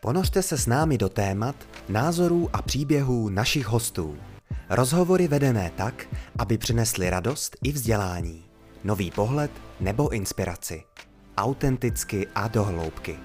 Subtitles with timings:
[0.00, 1.56] Ponořte se s námi do témat,
[1.88, 4.16] názorů a příběhů našich hostů.
[4.70, 6.08] Rozhovory vedené tak,
[6.38, 8.44] aby přinesly radost i vzdělání,
[8.84, 9.50] nový pohled
[9.80, 10.82] nebo inspiraci.
[11.36, 13.16] Autenticky a dohloubky.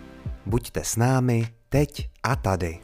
[0.46, 2.80] Buďte s námi teď a tady.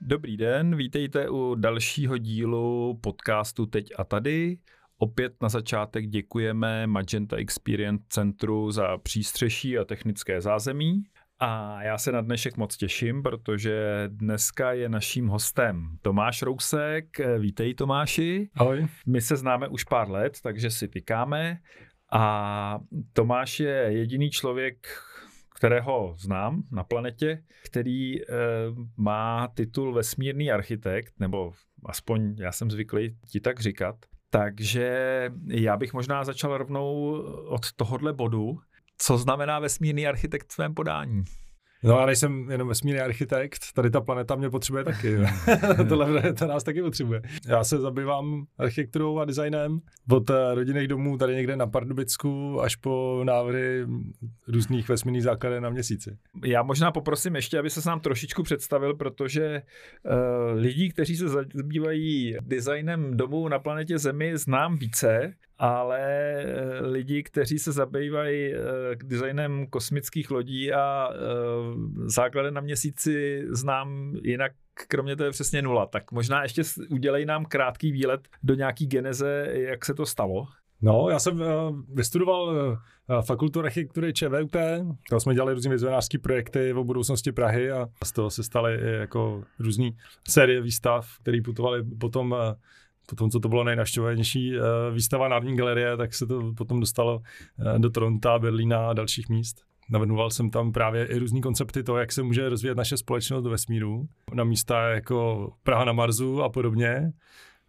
[0.00, 4.58] Dobrý den, vítejte u dalšího dílu podcastu Teď a tady.
[5.02, 11.02] Opět na začátek děkujeme Magenta Experience Centru za přístřeší a technické zázemí.
[11.38, 17.04] A já se na dnešek moc těším, protože dneska je naším hostem Tomáš Rousek.
[17.38, 18.50] Vítej Tomáši.
[18.54, 18.86] Ahoj.
[19.06, 21.58] My se známe už pár let, takže si tykáme.
[22.12, 22.78] A
[23.12, 24.86] Tomáš je jediný člověk,
[25.54, 28.24] kterého znám na planetě, který e,
[28.96, 31.52] má titul vesmírný architekt, nebo
[31.86, 33.96] aspoň já jsem zvyklý ti tak říkat.
[34.34, 34.90] Takže
[35.46, 37.12] já bych možná začal rovnou
[37.46, 38.58] od tohohle bodu.
[38.98, 41.24] Co znamená vesmírný architekt v svém podání?
[41.84, 45.16] No já nejsem jenom vesmírný architekt, tady ta planeta mě potřebuje taky.
[45.88, 47.22] Tohle to nás taky potřebuje.
[47.48, 52.76] Já se zabývám architekturou a designem od eh, rodinných domů tady někde na Pardubicku až
[52.76, 53.86] po návrhy
[54.48, 56.16] různých vesmírných základů na měsíci.
[56.44, 59.62] Já možná poprosím ještě, aby se nám trošičku představil, protože
[60.04, 67.22] uh, lidí, kteří se zabývají designem domů na planetě Zemi, znám více ale eh, lidi,
[67.22, 68.58] kteří se zabývají eh,
[69.04, 71.18] designem kosmických lodí a eh,
[72.04, 74.52] základem na měsíci znám jinak
[74.88, 75.86] kromě toho je přesně nula.
[75.86, 80.46] Tak možná ještě udělej nám krátký výlet do nějaký geneze, jak se to stalo.
[80.82, 81.46] No, já jsem uh,
[81.94, 84.56] vystudoval uh, fakultu architektury ČVUT,
[85.10, 89.42] tam jsme dělali různé vizionářské projekty o budoucnosti Prahy a z toho se staly jako
[89.58, 89.90] různé
[90.28, 92.36] série výstav, které putovaly potom
[93.06, 94.64] potom, co to bylo nejnaštěvovanější uh,
[94.94, 99.56] výstava Národní galerie, tak se to potom dostalo uh, do Toronto, Berlína a dalších míst.
[99.90, 103.50] Navrhoval jsem tam právě i různý koncepty toho, jak se může rozvíjet naše společnost do
[103.50, 107.12] vesmíru, na místa jako Praha na Marsu a podobně.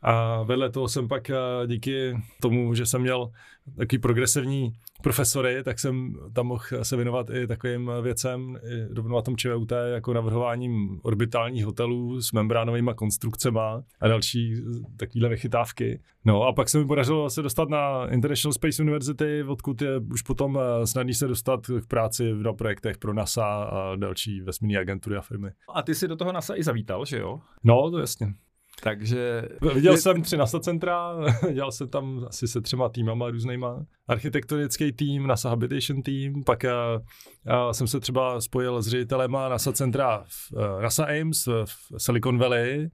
[0.02, 1.36] A vedle toho jsem pak eh,
[1.68, 3.32] díky tomu, že jsem měl
[3.78, 4.74] takový progresivní
[5.04, 9.72] profesory, tak jsem tam mohl se věnovat i takovým věcem, i rovnou na tom ČVUT,
[9.94, 13.60] jako navrhováním orbitálních hotelů s membránovými konstrukcemi
[14.02, 14.56] a další
[14.98, 16.02] takovéhle vychytávky.
[16.26, 20.22] No a pak se mi podařilo se dostat na International Space University, odkud je už
[20.22, 25.16] potom eh, snadný se dostat k práci na projektech pro NASA a další vesmírné agentury
[25.16, 25.50] a firmy.
[25.74, 27.40] A ty si do toho NASA i zavítal, že jo?
[27.64, 28.34] No, to jasně.
[28.84, 29.42] Takže...
[29.74, 31.16] Viděl jsem tři NASA centra,
[31.54, 33.86] dělal jsem tam asi se třema týmama různýma.
[34.08, 37.00] Architektonický tým, NASA Habitation tým, pak já,
[37.46, 42.38] já jsem se třeba spojil s ředitelema NASA centra v eh, NASA Ames v Silicon
[42.38, 42.90] Valley,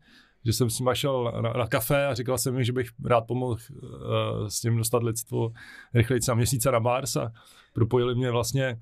[0.45, 3.21] že jsem s ním šel na, na kafe a říkal jsem mi, že bych rád
[3.21, 5.51] pomohl uh, s tím dostat lidstvo
[5.93, 7.31] rychleji na měsíce na Mars a
[7.73, 8.77] propojili mě vlastně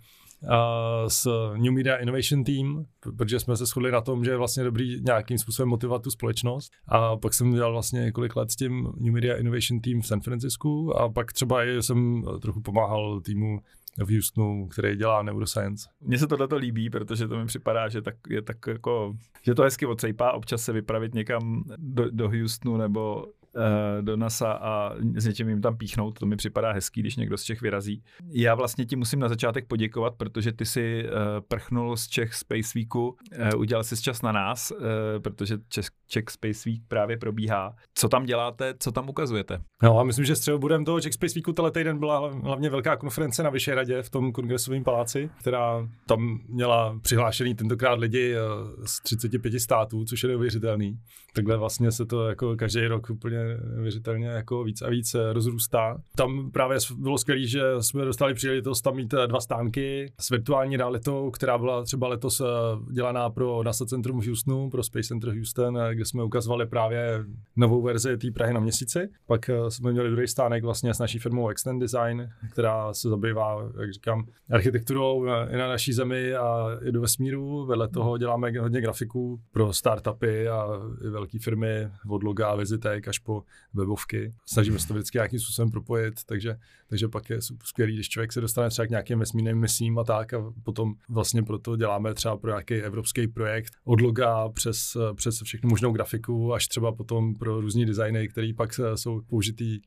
[1.07, 1.27] s
[1.57, 5.37] New Media Innovation Team, protože jsme se shodli na tom, že je vlastně dobrý nějakým
[5.37, 6.71] způsobem motivovat tu společnost.
[6.87, 10.21] A pak jsem dělal vlastně několik let s tím New Media Innovation Team v San
[10.21, 13.59] Francisku a pak třeba jsem trochu pomáhal týmu
[14.05, 15.89] v Houstonu, který dělá neuroscience.
[16.01, 19.63] Mně se tohle líbí, protože to mi připadá, že tak, je tak jako, že to
[19.63, 23.25] hezky odsejpá občas se vypravit někam do, do Houstonu nebo
[24.01, 27.43] do NASA a s něčím jim tam píchnout, to mi připadá hezký, když někdo z
[27.43, 28.03] Čech vyrazí.
[28.29, 31.11] Já vlastně ti musím na začátek poděkovat, protože ty si uh,
[31.47, 34.73] prchnul z Čech Space Weeku, uh, udělal si čas na nás,
[35.23, 35.57] protože
[36.07, 37.75] Czech Space Week právě probíhá.
[37.93, 39.59] Co tam děláte, co tam ukazujete?
[39.83, 43.43] No a myslím, že středobodem toho Czech Space Weeku tenhle týden byla hlavně velká konference
[43.43, 48.35] na Vyšehradě v tom kongresovém paláci, která tam měla přihlášený tentokrát lidi
[48.85, 50.99] z 35 států, což je neuvěřitelný.
[51.33, 53.46] Takhle vlastně se to jako každý rok úplně
[53.81, 55.97] věřitelně jako víc a víc rozrůstá.
[56.15, 61.31] Tam právě bylo skvělé, že jsme dostali příležitost tam mít dva stánky s virtuální realitou,
[61.31, 62.45] která byla třeba letos eh,
[62.93, 67.25] dělaná pro NASA Centrum v Houstonu, pro Space Center Houston, eh, kde jsme ukazovali právě
[67.55, 69.09] novou verzi té Prahy na měsíci.
[69.25, 73.69] Pak eh, jsme měli druhý stánek vlastně s naší firmou Extend Design, která se zabývá,
[73.79, 77.65] jak říkám, architekturou i na naší zemi a i do vesmíru.
[77.65, 80.67] Vedle toho děláme hodně grafiků pro startupy a
[81.11, 83.36] velké firmy od loga, vizitek až po
[83.73, 84.33] webovky.
[84.45, 86.57] Snažíme se to vždycky nějakým způsobem propojit, takže,
[86.89, 90.33] takže pak je skvělý, když člověk se dostane třeba k nějakým vesmírným misím a tak
[90.33, 95.69] a potom vlastně proto děláme třeba pro nějaký evropský projekt od loga přes, přes všechnu
[95.69, 99.79] možnou grafiku až třeba potom pro různý designy, které pak jsou použitý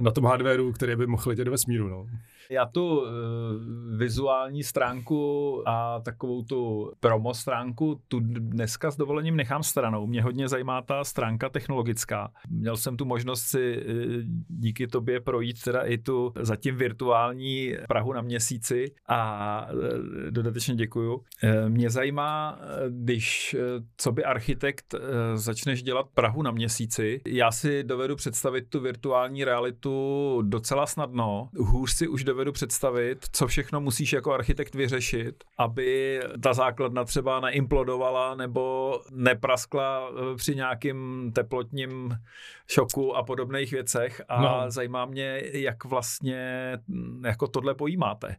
[0.00, 1.88] na tom hardwareu, který by mohl letět do vesmíru.
[1.88, 2.06] No.
[2.50, 3.06] Já tu uh,
[3.98, 10.06] vizuální stránku a takovou tu promo stránku tu dneska s dovolením nechám stranou.
[10.06, 12.32] Mě hodně zajímá ta stránka technologická.
[12.50, 13.86] Měl jsem tu možnost si
[14.48, 19.68] díky tobě projít teda i tu zatím virtuální Prahu na měsíci a
[20.30, 21.22] dodatečně děkuju.
[21.68, 22.58] Mě zajímá,
[22.88, 23.56] když
[23.96, 24.94] co by architekt
[25.34, 31.48] začneš dělat Prahu na měsíci, já si dovedu představit tu virtuální realitu docela snadno.
[31.58, 37.40] Hůř si už dovedu představit, co všechno musíš jako architekt vyřešit, aby ta základna třeba
[37.40, 42.16] neimplodovala nebo nepraskla při nějakým teplotním
[42.68, 44.22] šoku a podobných věcech.
[44.28, 44.70] A no.
[44.70, 46.35] zajímá mě, jak vlastně
[46.88, 48.36] hm, jako tohle pojímáte,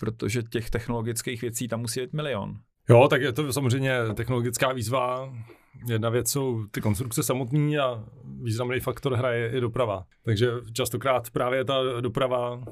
[0.00, 2.56] protože těch technologických věcí tam musí být milion.
[2.88, 5.34] Jo, tak je to samozřejmě technologická výzva.
[5.88, 8.04] Jedna věc jsou ty konstrukce samotné a
[8.42, 10.04] významný faktor hraje i doprava.
[10.24, 12.64] Takže častokrát právě ta doprava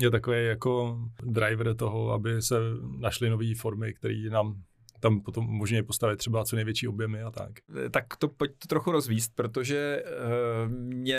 [0.00, 2.56] je takový jako driver toho, aby se
[2.98, 4.62] našly nové formy, které nám
[5.00, 7.50] tam potom možně postavit třeba co největší objemy a tak.
[7.90, 11.18] Tak to pojď to trochu rozvíst, protože uh, mě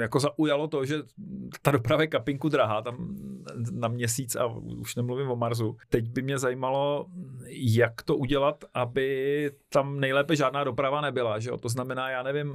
[0.00, 0.96] jako zaujalo to, že
[1.62, 3.16] ta doprava je kapinku drahá tam
[3.72, 4.46] na měsíc a
[4.80, 5.76] už nemluvím o Marsu.
[5.88, 7.06] Teď by mě zajímalo,
[7.76, 11.56] jak to udělat, aby tam nejlépe žádná doprava nebyla, že jo?
[11.56, 12.48] To znamená, já nevím...
[12.48, 12.54] Uh,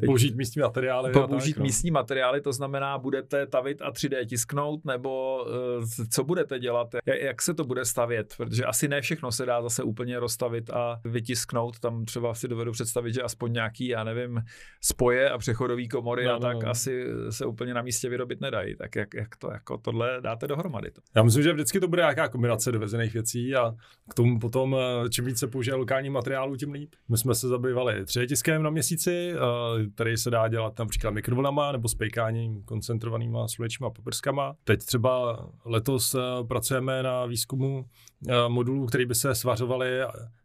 [0.00, 1.12] teď, použít místní materiály.
[1.12, 1.62] Použít tak, no.
[1.62, 6.88] místní materiály, to znamená, budete tavit a 3D tisknout, nebo uh, co budete dělat,
[7.20, 11.00] jak se to bude stavět, protože asi ne všechno se dá zase úplně rozstavit a
[11.04, 11.80] vytisknout.
[11.80, 14.42] Tam třeba si dovedu představit, že aspoň nějaký, já nevím,
[14.80, 16.68] spoje a přechodové komory no, a tak no, no.
[16.68, 18.76] asi se úplně na místě vyrobit nedají.
[18.76, 20.90] Tak jak, jak to jako tohle dáte dohromady?
[20.90, 21.00] To?
[21.16, 23.72] Já myslím, že vždycky to bude nějaká kombinace dovezených věcí a
[24.10, 26.94] k tomu potom, eh, čím více použije lokální materiálů, tím líp.
[27.08, 29.38] My jsme se zabývali tiskem na měsíci, eh,
[29.94, 34.54] který se dá dělat například mikrovlnama nebo spejkáním koncentrovanýma slunečníma paprskama.
[34.64, 36.18] Teď třeba letos eh,
[36.48, 37.84] pracujeme na výzkumu
[38.48, 40.00] modulů, který by se svařoval provozovali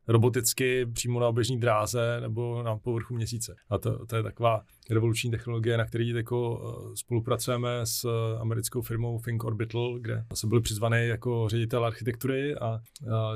[0.07, 3.55] roboticky přímo na oběžní dráze nebo na povrchu měsíce.
[3.69, 8.81] A to, to je taková revoluční technologie, na který jako eh, spolupracujeme s eh, americkou
[8.81, 12.79] firmou Think Orbital, kde jsem byl přizvaný jako ředitel architektury a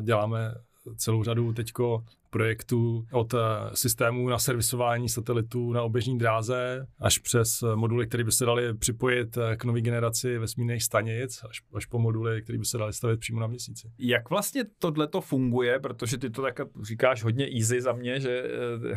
[0.02, 0.54] děláme
[0.98, 3.38] celou řadu teďko projektů od eh,
[3.74, 8.74] systémů na servisování satelitů na oběžní dráze až přes eh, moduly, které by se daly
[8.74, 12.94] připojit eh, k nové generaci vesmírných stanic, až, až po moduly, které by se daly
[12.94, 13.92] stavit přímo na měsíci.
[14.00, 18.44] Jak vlastně tohle to funguje, protože ty to tak říkáš hodně easy za mě, že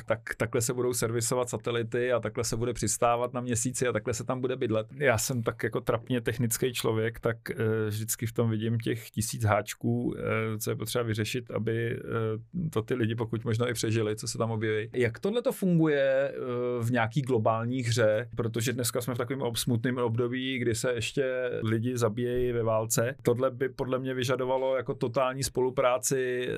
[0.06, 4.14] tak, takhle se budou servisovat satelity a takhle se bude přistávat na měsíci a takhle
[4.14, 4.86] se tam bude bydlet.
[4.96, 7.36] Já jsem tak jako trapně technický člověk, tak
[7.88, 10.14] vždycky v tom vidím těch tisíc háčků,
[10.58, 12.00] co je potřeba vyřešit, aby
[12.72, 14.90] to ty lidi pokud možno i přežili, co se tam objeví.
[14.92, 16.34] Jak tohle to funguje eh,
[16.80, 21.98] v nějaký globální hře, protože dneska jsme v takovém smutném období, kdy se ještě lidi
[21.98, 23.14] zabíjejí ve válce.
[23.22, 26.54] Tohle by podle mě vyžadovalo jako totální spolupráci eh,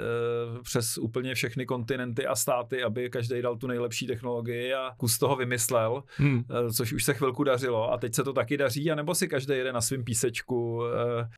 [0.63, 5.37] přes úplně všechny kontinenty a státy, aby každý dal tu nejlepší technologii a kus toho
[5.37, 6.43] vymyslel, hmm.
[6.51, 9.55] Eh, což už se chvilku dařilo a teď se to taky daří, anebo si každý
[9.55, 10.83] jede na svém písečku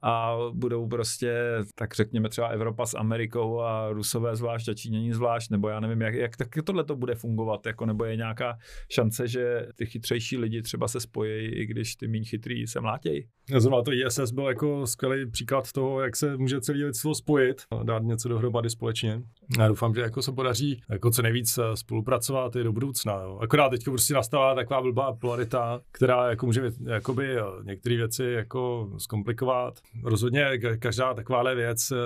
[0.02, 1.34] a budou prostě,
[1.74, 6.00] tak řekněme třeba Evropa s Amerikou a Rusové zvlášť a Číňaní zvlášť, nebo já nevím,
[6.00, 8.58] jak, jak tak tohle to bude fungovat, jako, nebo je nějaká
[8.90, 13.26] šance, že ty chytřejší lidi třeba se spojí, i když ty méně chytrý se mlátějí.
[13.56, 17.82] Zrovna to ISS byl jako skvělý příklad toho, jak se může celý lidstvo spojit a
[17.82, 19.22] dát něco dohromady společně.
[19.58, 23.12] Já doufám, že jako se podaří jako co nejvíc eh, spolupracovat i do budoucna.
[23.12, 23.38] Jo.
[23.42, 28.90] Akorát teď prostě nastává taková blbá polarita, která jako může jakoby eh, některé věci jako
[28.98, 29.74] zkomplikovat.
[30.04, 31.96] Rozhodně každá takováhle věc eh,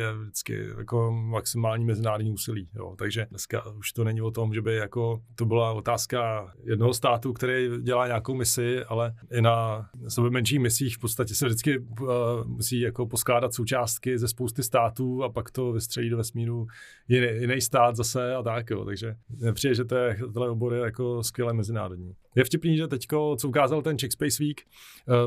[0.00, 2.59] je vždycky jako maximální mezinárodní úsilí.
[2.74, 2.94] Jo.
[2.98, 7.32] Takže dneska už to není o tom, že by jako to byla otázka jednoho státu,
[7.32, 12.08] který dělá nějakou misi, ale i na sebe menších misích v podstatě se vždycky uh,
[12.44, 16.66] musí jako poskládat součástky ze spousty států a pak to vystřelí do vesmíru
[17.08, 18.70] jiný, jiný stát zase a tak.
[18.70, 18.84] Jo.
[18.84, 22.14] Takže nepřijde, že to je, tohle obor je jako skvěle mezinárodní.
[22.34, 24.60] Je vtipný, že teďko, co ukázal ten Czech Space Week,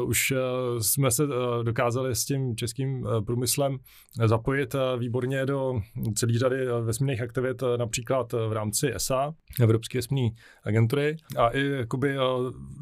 [0.01, 0.37] uh, už uh,
[0.79, 3.77] jsme se uh, dokázali s tím českým uh, průmyslem
[4.25, 5.81] zapojit uh, výborně do
[6.15, 11.17] celé řady vesmírných aktivit, například uh, v rámci ESA, Evropské vesmírné agentury.
[11.37, 12.23] A i jakoby, uh,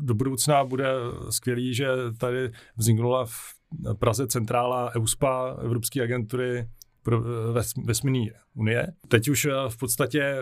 [0.02, 0.94] do budoucna bude
[1.30, 1.88] skvělý, že
[2.20, 3.36] tady vzniknula v
[4.00, 6.68] Praze centrála EUSPA, Evropské agentury
[7.04, 7.24] pro
[7.86, 8.88] vesmírné unie.
[9.08, 10.36] Teď už eh, v podstatě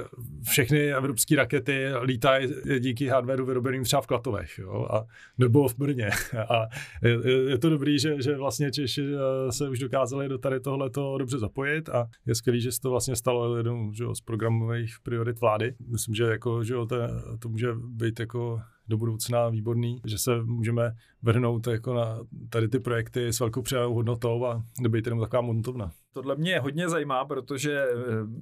[0.50, 2.48] všechny evropské rakety lítají
[2.80, 5.06] díky hardwareu vyrobeným třeba v Klatovech jo, a,
[5.38, 6.10] nebo v Brně.
[6.50, 6.68] A
[7.04, 11.18] je, je to dobrý, že, že vlastně Češi eh, se už dokázali do tady tohleto
[11.18, 15.76] dobře zapojit a je skvělý, že se to vlastně stalo jednou z programových priorit vlády.
[15.88, 16.98] Myslím, že, jako, že to,
[17.40, 22.20] to může být jako do budoucna výborný, že se můžeme vrhnout jako na
[22.50, 25.92] tady ty projekty s velkou přidanou hodnotou a nebýt jenom taková montovna.
[26.14, 27.96] Tohle mě hodně zajímá, protože eh,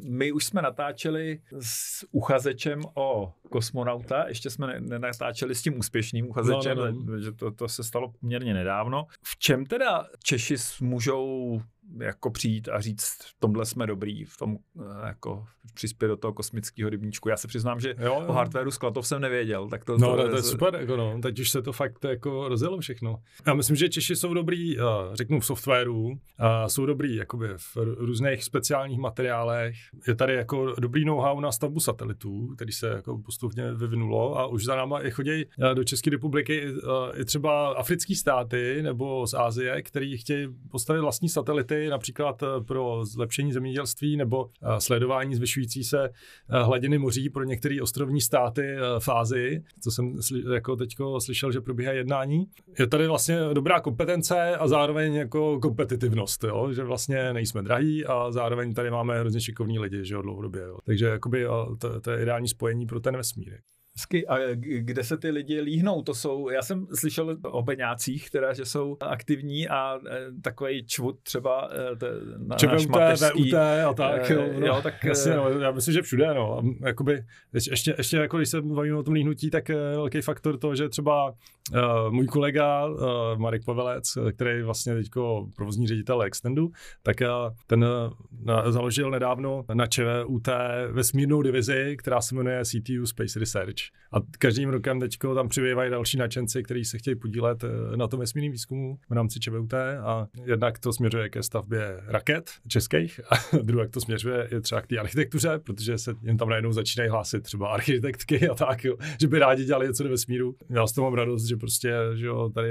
[0.10, 6.78] my už jsme natáčeli s uchazečem o kosmonauta, ještě jsme nenatáčeli s tím úspěšným uchazečem,
[6.78, 7.20] no, no, no.
[7.20, 9.08] že to, to se stalo poměrně nedávno.
[9.24, 11.62] V čem teda Češi můžou
[12.00, 16.34] jako přijít a říct, v tomhle jsme dobrý, v tom eh, jako přispět do toho
[16.34, 17.30] kosmického rybníčku.
[17.30, 18.28] Já se přiznám, že jo, jo.
[18.28, 19.70] o hardwareu Sklatov jsem nevěděl.
[19.70, 22.06] Tak to, no, to, to, to je super, jako no, teď už se to fakt
[22.06, 23.18] jako rozjelo všechno.
[23.48, 27.78] Já myslím, že Češi jsou dobrý, eh, řeknu v softwaru, a jsou dobrý jakoby v
[27.98, 29.76] různých speciálních materiálech.
[30.08, 34.66] Je tady jako dobrý know-how na stavbu satelitů, který se jako postupně vyvinulo a už
[34.66, 36.74] za náma i chodí eh, do České republiky
[37.16, 42.64] i třeba africké státy nebo z Ázie, který chtějí postavit vlastní satelity projekty, například eh,
[42.68, 48.76] pro zlepšení zemědělství nebo eh, sledování zvyšující se eh, hladiny moří pro některé ostrovní státy
[49.00, 50.20] v Ázii, co jsem
[50.54, 52.48] jako teďko slyšel, že probíhá jednání.
[52.80, 56.74] Je tady vlastně dobrá kompetence a zároveň jako kompetitivnost, jo?
[56.74, 60.62] že vlastně nejsme drahí a zároveň tady máme hrozně šikovní lidi, že jo, dlouhodobě.
[60.62, 60.78] Jo?
[60.86, 61.46] Takže jakoby,
[61.80, 63.58] to, to je ideální spojení pro ten vesmír.
[63.98, 64.28] Hezky.
[64.28, 66.02] A kde se ty lidi líhnou?
[66.02, 71.20] To jsou, já jsem slyšel o Beňácích, která, že jsou aktivní a e, takový čvut
[71.24, 74.32] třeba e, te, na, ČVUT, mateřský, VUT a tak.
[74.32, 76.34] E, jo, no, jo, tak jasně, no, já myslím, že všude.
[76.34, 76.62] No.
[76.86, 77.24] Jakoby,
[77.54, 81.30] ještě, ještě jako když se bavíme o tom líhnutí, tak velký faktor to, že třeba
[81.30, 82.98] uh, můj kolega uh,
[83.38, 85.08] Marek Pavelec, který vlastně teď
[85.56, 86.72] provozní ředitel Extendu,
[87.04, 90.48] tak uh, ten uh, založil nedávno na ČVUT
[90.92, 93.87] vesmírnou divizi, která se jmenuje CTU Space Research.
[94.14, 98.20] A každým rokem teďko tam přibývají další nadšenci, kteří se chtějí podílet eh, na tom
[98.20, 99.74] vesmírném výzkumu v rámci ČVUT.
[99.74, 104.88] A jednak to směřuje ke stavbě raket českých a druhé to směřuje je třeba k
[104.88, 109.28] té architektuře, protože se jen tam najednou začínají hlásit třeba architektky a tak, jo, že
[109.28, 110.56] by rádi dělali něco do vesmíru.
[110.70, 112.70] Já s toho mám radost, že prostě, že jo, tady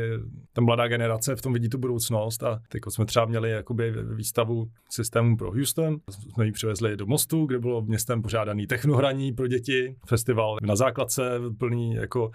[0.52, 4.70] ta mladá generace v tom vidí tu budoucnost a teď jsme třeba měli jakoby výstavu
[4.90, 9.96] systému pro Houston, jsme ji přivezli do Mostu, kde bylo městem pořádaný technohraní pro děti,
[10.06, 12.32] festival na základ základce plný jako uh,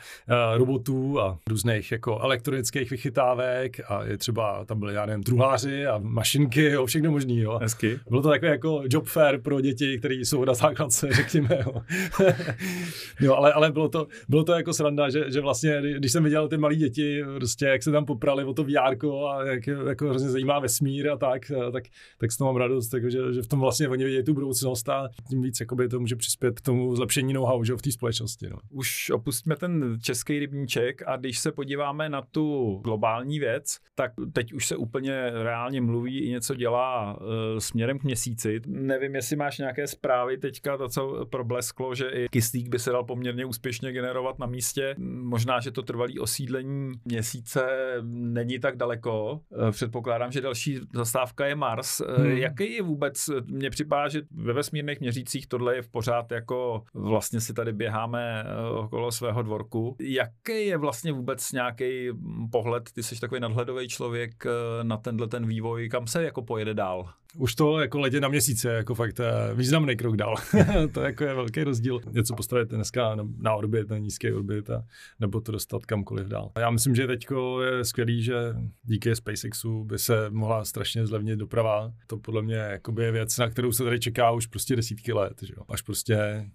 [0.58, 5.98] robotů a různých jako elektronických vychytávek a je třeba, tam byly, já nevím, druháři a
[5.98, 7.60] mašinky, jo, všechno možný, jo.
[7.62, 8.00] Hezky.
[8.10, 11.82] Bylo to takové jako job fair pro děti, které jsou na základce, řekněme, jo.
[13.20, 16.48] jo ale, ale bylo to, bylo to jako sranda, že, že vlastně, když jsem viděl
[16.48, 20.30] ty malé děti, prostě jak se tam poprali o to VR a jak jako hrozně
[20.30, 21.84] zajímá vesmír a tak, tak,
[22.18, 25.10] tak s tom mám radost, takže, že v tom vlastně oni vidějí tu budoucnost a
[25.30, 28.50] tím víc jakoby to může přispět k tomu zlepšení know-how že, v té společnosti.
[28.50, 28.58] No.
[28.70, 34.54] Už opustíme ten český rybníček a když se podíváme na tu globální věc, tak teď
[34.54, 37.28] už se úplně reálně mluví i něco dělá uh,
[37.60, 38.62] směrem k měsíci.
[38.68, 43.04] Nevím, jestli máš nějaké zprávy teďka, to, co problesklo, že i kyslík by se dal
[43.04, 44.96] poměrně úspěšně generovat na místě.
[45.22, 47.62] Možná, že to trvalý osídlení měsíce
[48.04, 49.40] není tak daleko.
[49.50, 52.00] Uh, předpokládám, že další zastávka je Mars.
[52.00, 52.38] Uh, hmm.
[52.38, 57.42] Jaký je vůbec, mně připadá, že ve vesmírných měřících tohle je v pořád jako vlastně
[57.42, 58.44] si tady běháme
[58.80, 59.96] okolo svého dvorku.
[60.00, 62.10] Jaký je vlastně vůbec nějaký
[62.52, 66.74] pohled, ty jsi takový nadhledový člověk eh, na tenhle ten vývoj, kam se jako pojede
[66.74, 67.10] dál?
[67.38, 70.36] Už to jako letě na měsíce, jako fakt eh, významný krok dál.
[70.94, 72.00] to jako je velký rozdíl.
[72.12, 74.84] Něco postavit dneska na orbit, na nízký orbit, a,
[75.20, 76.52] nebo to dostat kamkoliv dál.
[76.60, 77.28] Já myslím, že teď
[77.64, 78.36] je skvělý, že
[78.84, 81.94] díky SpaceXu by se mohla strašně zlevnit doprava.
[82.08, 85.34] To podle mě je věc, na kterou se tady čeká už prostě desítky let.
[85.42, 85.64] Že jo?
[85.70, 86.46] Až prostě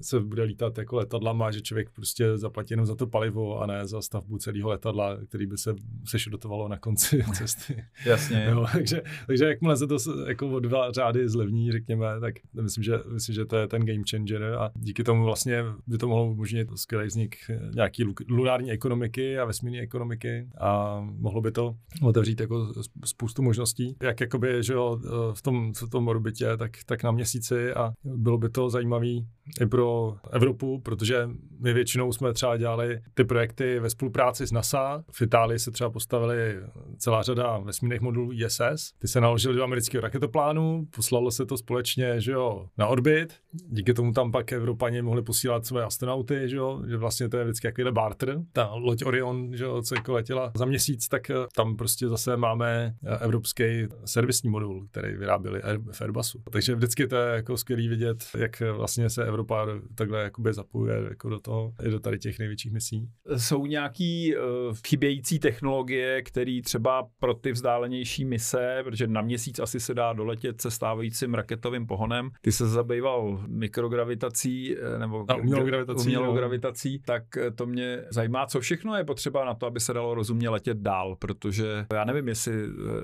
[0.00, 3.86] se bude lítat jako letadlama, že člověk prostě zaplatí jenom za to palivo a ne
[3.86, 5.74] za stavbu celého letadla, který by se
[6.04, 7.84] sešrotovalo na konci cesty.
[8.06, 8.46] Jasně.
[8.50, 9.96] Jo, takže, takže jakmile se to
[10.28, 14.02] jako o dva řády zlevní, řekněme, tak myslím, že, myslím, že to je ten game
[14.10, 17.36] changer a díky tomu vlastně by to mohlo umožnit skvělý vznik
[17.74, 22.72] nějaký lunární ekonomiky a vesmírné ekonomiky a mohlo by to otevřít jako
[23.04, 25.00] spoustu možností, jak jakoby, že jo,
[25.34, 29.26] v tom, v tom orbitě, tak, tak na měsíci a bylo by to zajímavý
[29.60, 31.28] i pro Evropu, protože
[31.60, 35.04] my většinou jsme třeba dělali ty projekty ve spolupráci s NASA.
[35.10, 36.56] V Itálii se třeba postavili
[36.98, 38.92] celá řada vesmírných modulů ISS.
[38.98, 43.34] Ty se naložili do amerického raketoplánu, poslalo se to společně že jo, na orbit.
[43.52, 47.44] Díky tomu tam pak Evropani mohli posílat své astronauty, že, jo, že vlastně to je
[47.44, 48.38] vždycky jakýhle barter.
[48.52, 52.36] Ta loď Orion, že jo, co jako letěla za měsíc, tak eh, tam prostě zase
[52.36, 53.64] máme eh, evropský
[54.04, 55.62] servisní modul, který vyráběli
[55.92, 56.42] v Airbusu.
[56.50, 61.28] Takže vždycky to je jako skvělý vidět, jak vlastně se Evropa takhle jakoby zapojuje jako
[61.28, 63.08] do toho, i do tady těch největších misí.
[63.36, 69.80] Jsou nějaký uh, chybějící technologie, které třeba pro ty vzdálenější mise, protože na měsíc asi
[69.80, 75.64] se dá doletět se stávajícím raketovým pohonem, ty se zabýval mikrogravitací eh, nebo A umělou
[75.64, 76.32] gravitací, umělou no.
[76.32, 80.14] gravitací, tak eh, to mě zajímá, co všechno je potřeba na to, aby se dalo
[80.14, 82.52] rozumně letět dál, protože já nevím, jestli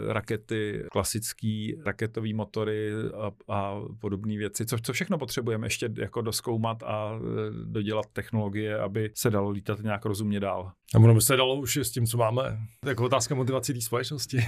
[0.08, 6.82] rakety, klasický raketový motory a, a podobné věci, co, co všechno potřebujeme ještě jako doskoumat
[6.82, 7.20] a eh,
[7.64, 10.72] dodělat technologie, aby se dalo lítat nějak rozumně dál.
[10.94, 12.58] A ono by se dalo už s tím, co máme.
[12.86, 14.38] Jako otázka motivací té společnosti.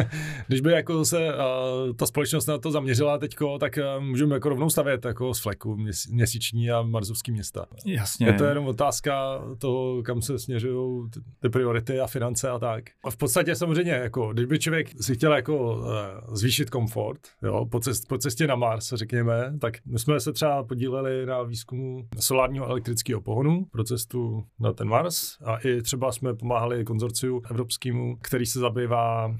[0.46, 4.48] Když by jako se uh, ta společnost na to zaměřila teďko, tak uh, můžeme jako
[4.48, 7.66] rovnou stavět jako z fleku měs- měsíční a marzovský města.
[7.86, 8.26] Jasně.
[8.26, 12.84] Je to jenom otázka toho, kam se směřují ty- ty priority a finance a tak.
[13.04, 15.86] A v podstatě samozřejmě, jako, když by člověk si chtěl jako uh,
[16.34, 20.64] zvýšit komfort, jo, po, cest, po cestě na Mars, řekněme, tak my jsme se třeba
[20.64, 25.36] podíleli na výzkumu solárního elektrického pohonu pro cestu na ten Mars.
[25.44, 29.36] A i třeba jsme pomáhali konzorciu evropskému, který se zabývá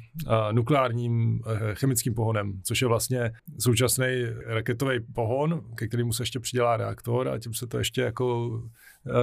[0.52, 4.06] nukleárním uh, chemickým pohonem, což je vlastně současný
[4.46, 8.70] raketový pohon, ke kterému se ještě přidělá reaktor a tím se to ještě jako eh,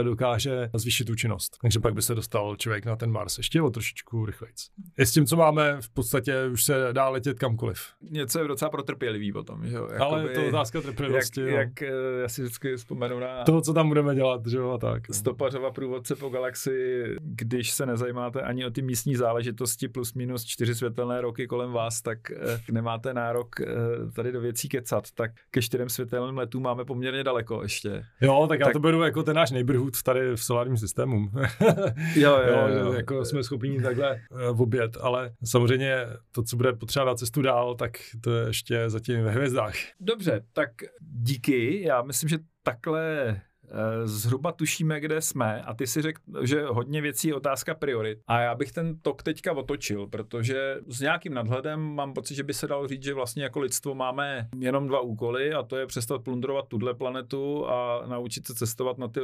[0.04, 1.58] dokáže zvýšit účinnost.
[1.62, 4.54] Takže pak by se dostal člověk na ten Mars ještě o trošičku rychleji.
[4.98, 7.80] I s tím, co máme, v podstatě už se dá letět kamkoliv.
[8.02, 9.90] Něco je docela protrpělivý potom, že jo?
[10.00, 11.42] Ale je to otázka trpělivosti.
[11.42, 11.58] jak, jo.
[11.58, 14.78] jak, eh, já si vždycky vzpomenu na To, co tam budeme dělat, že jo, a
[14.78, 15.10] tak.
[15.10, 15.16] no.
[15.16, 20.76] stopařova průvodce po galaxii, když se nezajímáte ani o ty místní záležitosti plus minus čtyři
[20.76, 23.66] světelné roky kolem vás, tak eh, nemáte nárok eh,
[24.16, 28.04] tady do věcí kecat, tak ke čtyřem světelným letům máme poměrně daleko ještě.
[28.22, 31.30] Jo, tak já Tak- to beru jako ten náš neighborhood tady v solárním systému.
[32.16, 34.22] Jo, jo, že jako jsme schopni takhle
[34.52, 38.90] uh, obět, ale samozřejmě to, co bude potřeba na cestu dál, tak to je ještě
[38.90, 39.74] zatím ve hvězdách.
[40.00, 40.70] Dobře, tak
[41.02, 41.82] díky.
[41.82, 43.42] Já myslím, že takhle eh,
[44.04, 48.20] zhruba tušíme, kde jsme a ty si řekl, že hodně věcí je otázka priorit.
[48.28, 52.54] A já bych ten tok teďka otočil, protože s nějakým nadhledem mám pocit, že by
[52.54, 56.24] se dalo říct, že vlastně jako lidstvo máme jenom dva úkoly a to je přestat
[56.24, 59.20] plundrovat tuhle planetu a naučit se cestovat na ty,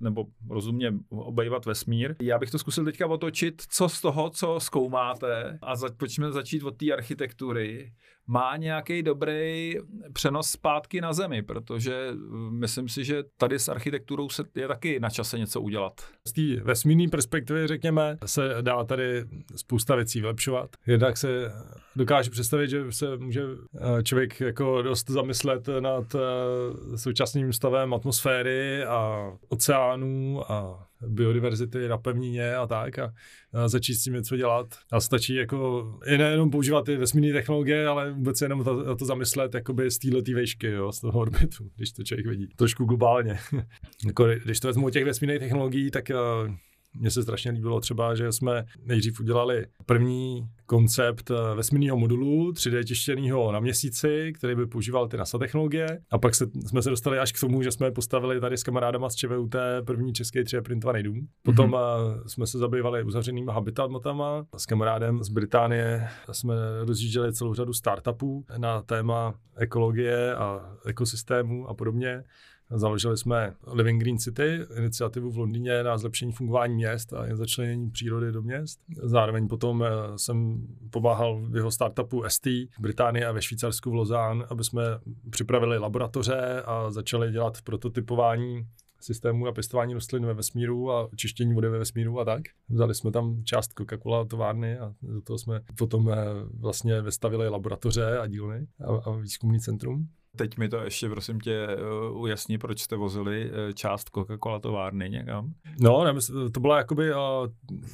[0.00, 2.14] nebo rozumně obejvat vesmír.
[2.22, 6.62] Já bych to zkusil teďka otočit, co z toho, co zkoumáte a za, pojďme začít
[6.62, 7.92] od té architektury
[8.26, 9.74] má nějaký dobrý
[10.12, 15.00] přenos zpátky na Zemi, protože uh, myslím si, že tady s architekturou se je taky
[15.00, 15.92] na čase něco udělat.
[16.26, 19.24] Z té vesmírné perspektivy, řekněme, se dá tady
[19.56, 20.70] spousta věcí vylepšovat.
[20.86, 21.52] Jednak se
[21.96, 28.84] dokáže představit, že se může eh, člověk jako dost zamyslet nad eh, současným stavem atmosféry
[28.84, 33.12] a oceánů a biodiverzity na pevnině a tak a,
[33.52, 34.66] a začít s tím něco dělat.
[34.92, 39.54] A stačí jako i nejenom používat ty vesmírné technologie, ale vůbec jenom to, to zamyslet
[39.54, 42.48] jakoby z této výšky, jo, z toho orbitu, když to člověk vidí.
[42.56, 43.38] Trošku globálně.
[44.06, 46.54] jako, když to vezmu těch vesmírných technologií, tak uh,
[46.98, 52.84] mně se strašně líbilo třeba, že jsme nejdřív udělali první koncept eh, vesmírného modulu 3D
[52.84, 55.86] tištěného na měsíci, který by používal ty NASA technologie.
[56.10, 59.10] A pak se, jsme se dostali až k tomu, že jsme postavili tady s kamarádama
[59.10, 61.28] z ČVUT první český 3D printovaný dům.
[61.42, 62.22] Potom mm-hmm.
[62.26, 64.44] jsme se zabývali uzavřenýma habitatmatama.
[64.56, 71.74] S kamarádem z Británie jsme rozjížděli celou řadu startupů na téma ekologie a ekosystému a
[71.74, 72.24] podobně.
[72.70, 78.32] Založili jsme Living Green City, iniciativu v Londýně na zlepšení fungování měst a začlenění přírody
[78.32, 78.80] do měst.
[79.02, 83.94] Zároveň potom eh, jsem pomáhal v jeho startupu ST v Británii a ve Švýcarsku v
[83.94, 84.82] Lozán, aby jsme
[85.30, 88.66] připravili laboratoře a začali dělat prototypování
[89.00, 92.42] systému a pěstování rostlin ve vesmíru a čištění vody ve vesmíru a tak.
[92.68, 96.16] Vzali jsme tam část Coca-Cola továrny a do toho jsme potom eh,
[96.60, 100.08] vlastně vystavili laboratoře a dílny a, a výzkumný centrum.
[100.36, 101.66] Teď mi to ještě, prosím tě,
[102.10, 105.52] uh, ujasni, proč jste vozili uh, část Coca-Cola továrny někam.
[105.80, 106.12] No, ne,
[106.54, 107.18] to byla jakoby uh,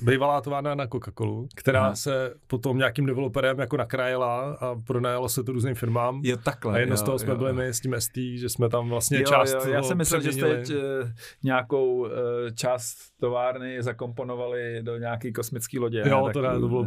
[0.02, 1.94] bývalá továrna na Coca-Colu, která Aha.
[1.94, 6.20] Se potom nějakým developerem jako nakrájela a pronajalo se to různým firmám.
[6.24, 6.74] Je takhle.
[6.74, 7.36] a jedno z jo, toho jsme jo.
[7.38, 10.20] byli my s tím ST, že jsme tam vlastně Jo, část jo, já jsem myslel,
[10.20, 11.10] že jste uh,
[11.44, 12.08] nějakou uh,
[12.54, 16.02] část továrny zakomponovali do nějaký kosmický lodě.
[16.06, 16.32] Jo, ne?
[16.32, 16.84] to ne, to bylo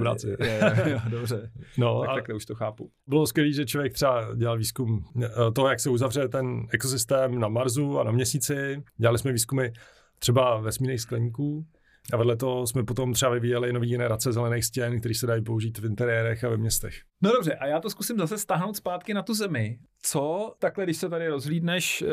[0.86, 2.90] jo, dobře, No, tak a takhle už to chápu.
[3.08, 7.48] bylo skvělé, že člověk třeba dělal výzkum eh, toho, jak se uzavře ten ekosystém na
[7.48, 8.84] Marsu a na měsíci.
[8.98, 9.72] Dělali jsme výzkumy
[10.20, 11.66] třeba vesmírných skleníků.
[12.14, 15.78] A vedle toho jsme potom třeba vyvíjeli nové generace zelených stěn, které se dají použít
[15.78, 16.94] v interiérech a ve městech.
[17.24, 19.80] No dobře, a já to zkusím zase stáhnout zpátky na tu zemi.
[20.04, 22.08] Co takhle, když se tady rozhlídneš, eh,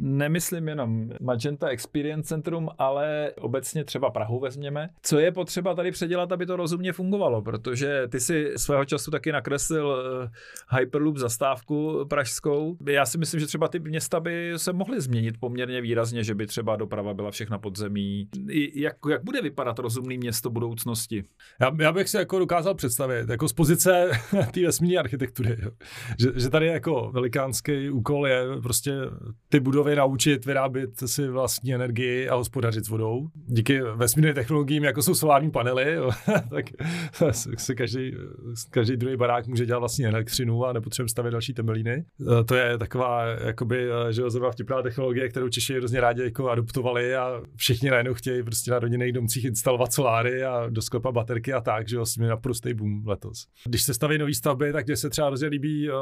[0.00, 4.88] nemyslím jenom Magenta Experience Centrum, ale obecně třeba Prahu vezměme.
[5.02, 7.42] Co je potřeba tady předělat, aby to rozumně fungovalo?
[7.42, 12.76] Protože ty si svého času taky nakreslil eh, Hyperloop zastávku pražskou.
[12.88, 16.46] Já si myslím, že třeba ty města by se mohly změnit poměrně výrazně, že by
[16.46, 18.28] třeba doprava byla všechna podzemí.
[18.74, 21.24] Jak, jak bude vypadat rozumný město budoucnosti?
[21.60, 24.10] Já, já bych si jako dokázal představit, jako z pozice
[24.52, 25.56] té vesmírné architektury,
[26.18, 28.92] že, že tady jako velikánský úkol je prostě
[29.48, 33.28] ty budovy naučit vyrábět si vlastní energii a hospodařit s vodou.
[33.34, 36.10] Díky vesmírným technologiím, jako jsou solární panely, jo,
[36.50, 36.66] tak
[37.58, 38.12] se každý,
[38.70, 42.04] každý druhý barák může dělat vlastní elektřinu a nepotřebujeme stavět další temelíny.
[42.46, 47.40] To je taková, jakoby, že zrovna vtipná technologie, kterou Češi hrozně rádi jako adoptovali a
[47.56, 51.88] všichni najednou chtějí prostě na rodinných domcích instalovat soláry a do sklepa baterky a tak,
[51.88, 53.46] že jo, s tím naprostý boom letos.
[53.64, 55.92] Když se staví nové stavby, tak se třeba hrozně líbí, e,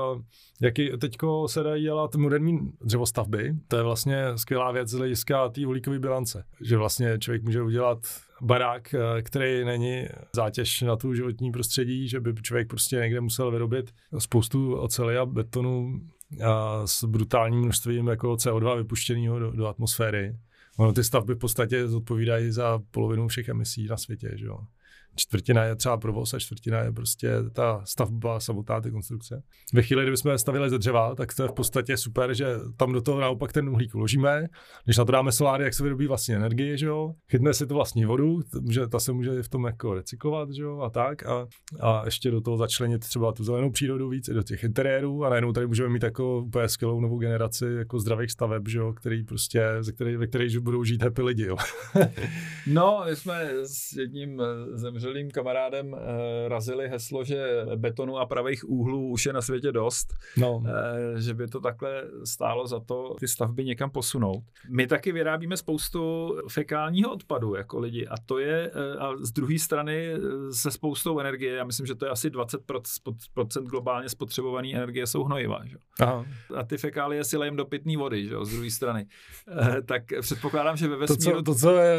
[0.61, 3.55] jaký teďko se dají dělat moderní dřevostavby.
[3.69, 7.99] To je vlastně skvělá věc z hlediska té uhlíkové bilance, že vlastně člověk může udělat
[8.43, 13.51] barák, eh, který není zátěž na tu životní prostředí, že by člověk prostě někde musel
[13.51, 16.01] vyrobit spoustu oceli a betonu
[16.45, 20.37] a s brutálním množstvím jako CO2 vypuštěného do, do atmosféry.
[20.79, 24.59] Ono ty stavby v podstatě zodpovídají za polovinu všech emisí na světě, že jo
[25.17, 29.43] čtvrtina je třeba provoz a čtvrtina je prostě ta stavba samotná, ty konstrukce.
[29.75, 32.93] Ve chvíli, kdyby jsme stavili ze dřeva, tak to je v podstatě super, že tam
[32.93, 34.47] do toho naopak ten uhlík uložíme.
[34.85, 37.15] Když na to dáme soláry, jak se vyrobí vlastně energie, že jo?
[37.31, 40.81] Chytne si to vlastní vodu, že ta se může v tom jako recyklovat, že jo?
[40.81, 41.27] A tak.
[41.27, 41.47] A,
[41.81, 45.29] a ještě do toho začlenit třeba tu zelenou přírodu víc i do těch interiérů a
[45.29, 48.93] najednou tady můžeme mít jako úplně skvělou novou generaci jako zdravých staveb, že jo?
[48.93, 51.57] Který prostě, ze který, ve kterých budou žít happy lidi, jo?
[52.67, 54.43] no, my jsme s jedním
[54.75, 55.99] zemřel zemřelým kamarádem uh,
[56.49, 60.57] razili heslo, že betonu a pravých úhlů už je na světě dost, no.
[60.57, 60.67] uh,
[61.17, 64.43] že by to takhle stálo za to ty stavby někam posunout.
[64.69, 69.59] My taky vyrábíme spoustu fekálního odpadu jako lidi a to je uh, a z druhé
[69.59, 70.09] strany
[70.53, 75.61] se spoustou energie, já myslím, že to je asi 20% globálně spotřebované energie jsou hnojiva.
[75.65, 75.77] Že?
[76.01, 76.27] Aha.
[76.57, 78.35] A ty fekálie si lejem do pitné vody, že?
[78.43, 79.07] z druhé strany.
[79.87, 81.43] Tak předpokládám, že ve vesmíru...
[81.43, 81.99] To, co, to, co je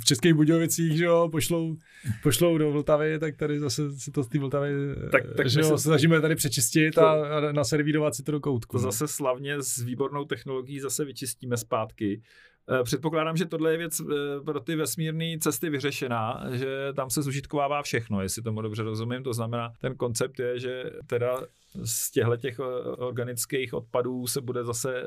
[0.00, 1.76] v Českých Budějovicích, že jo, pošlou
[2.22, 4.72] pošlou do Vltavy, tak tady zase si to z té Vltavy
[5.12, 8.40] tak, tak že jo, se snažíme tady přečistit to, a, a naservírovat si to do
[8.40, 8.76] koutku.
[8.76, 8.90] To no.
[8.92, 12.22] zase slavně s výbornou technologií zase vyčistíme zpátky.
[12.70, 14.04] Eh, předpokládám, že tohle je věc eh,
[14.44, 19.22] pro ty vesmírné cesty vyřešená, že tam se zužitkovává všechno, jestli tomu dobře rozumím.
[19.22, 21.40] To znamená, ten koncept je, že teda
[21.84, 22.62] z těchto těch eh,
[22.96, 25.02] organických odpadů se bude zase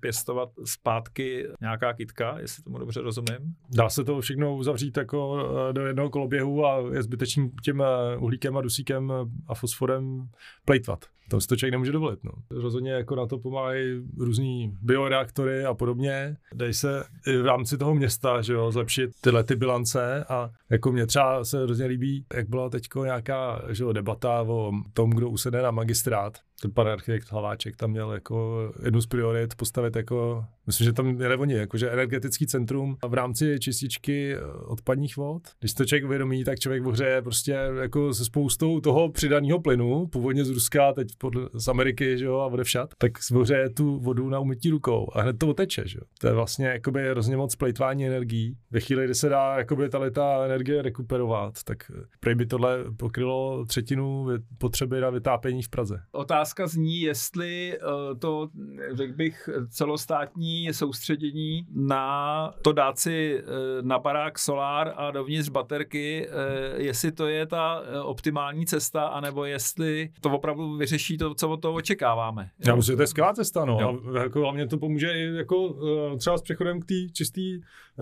[0.00, 3.54] pěstovat zpátky nějaká kytka, jestli tomu dobře rozumím.
[3.74, 7.82] Dá se to všechno uzavřít jako do jednoho koloběhu a je zbytečným těm
[8.18, 9.12] uhlíkem a dusíkem
[9.48, 10.28] a fosforem
[10.64, 11.04] plejtvat.
[11.30, 12.24] To si to člověk nemůže dovolit.
[12.24, 12.32] No.
[12.50, 16.36] Rozhodně jako na to pomáhají různý bioreaktory a podobně.
[16.54, 20.92] Dej se i v rámci toho města že jo, zlepšit tyhle ty bilance a jako
[20.92, 25.28] mě třeba se hrozně líbí, jak byla teď nějaká že jo, debata o tom, kdo
[25.30, 25.70] usedne na
[26.00, 26.40] registrado.
[26.62, 31.06] Ten pan architekt Hlaváček tam měl jako jednu z priorit postavit jako, myslím, že tam
[31.06, 35.42] měli oni, jakože energetický centrum v rámci čističky eh, odpadních vod.
[35.60, 40.44] Když to člověk uvědomí, tak člověk ohřeje prostě jako se spoustou toho přidaného plynu, původně
[40.44, 44.38] z Ruska, teď pod, z Ameriky, že jo, a odevšat, tak ohřeje tu vodu na
[44.38, 46.04] umytí rukou a hned to oteče, že jo.
[46.20, 48.56] To je vlastně jakoby hrozně moc plejtvání energií.
[48.70, 53.64] Ve chvíli, kdy se dá jakoby ta, ta energie rekuperovat, tak prej by tohle pokrylo
[53.66, 54.26] třetinu
[54.58, 56.00] potřeby na vytápění v Praze.
[56.12, 57.78] Otázka otázka zní, jestli eh,
[58.18, 58.48] to,
[58.92, 63.42] řekl bych, celostátní soustředění na to dát si eh,
[63.82, 70.10] na barák solár a dovnitř baterky, eh, jestli to je ta optimální cesta, anebo jestli
[70.20, 72.50] to opravdu vyřeší to, co od toho očekáváme.
[72.66, 74.00] Já myslím, že to je skvělá cesta, no.
[74.14, 75.76] A jako hlavně to pomůže i jako
[76.18, 77.40] třeba s přechodem k té čisté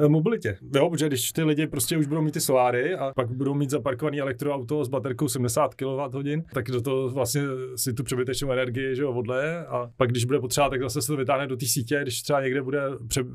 [0.09, 0.57] mobilitě.
[0.75, 3.71] Jo, protože když ty lidi prostě už budou mít ty soláry a pak budou mít
[3.71, 7.43] zaparkovaný elektroauto s baterkou 70 kWh, tak do toho vlastně
[7.77, 9.66] si tu přebytečnou konečnou energii, že jo, vodle.
[9.66, 12.42] A pak když bude potřeba, tak zase se to vytáhne do té sítě, když třeba
[12.42, 12.83] někde bude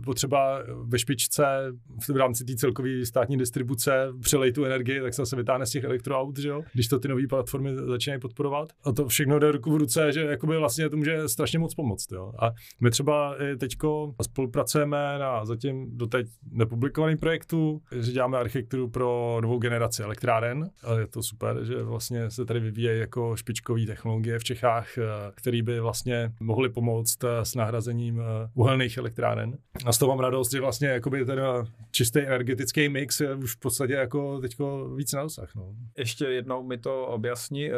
[0.05, 1.43] potřeba ve špičce
[2.13, 5.83] v rámci té celkové státní distribuce přelej tu energii, tak se zase vytáhne z těch
[5.83, 8.69] elektroaut, že jo, když to ty nové platformy začínají podporovat.
[8.83, 12.11] A to všechno jde ruku v ruce, že jakoby vlastně to může strašně moc pomoct,
[12.11, 12.31] jo.
[12.39, 19.59] A my třeba teďko spolupracujeme na zatím doteď nepublikovaném projektu, že děláme architekturu pro novou
[19.59, 20.69] generaci elektráren.
[20.83, 24.92] A je to super, že vlastně se tady vyvíjejí jako špičkové technologie v Čechách
[25.36, 28.21] který by vlastně mohly pomoct s nahrazením
[28.53, 29.58] uhelných elektráren.
[29.86, 31.39] A z toho mám radost, že vlastně jakoby ten
[31.91, 35.56] čistý energetický mix je už v podstatě jako teďko víc na dosah.
[35.56, 35.73] No.
[35.97, 37.71] Ještě jednou mi to objasni,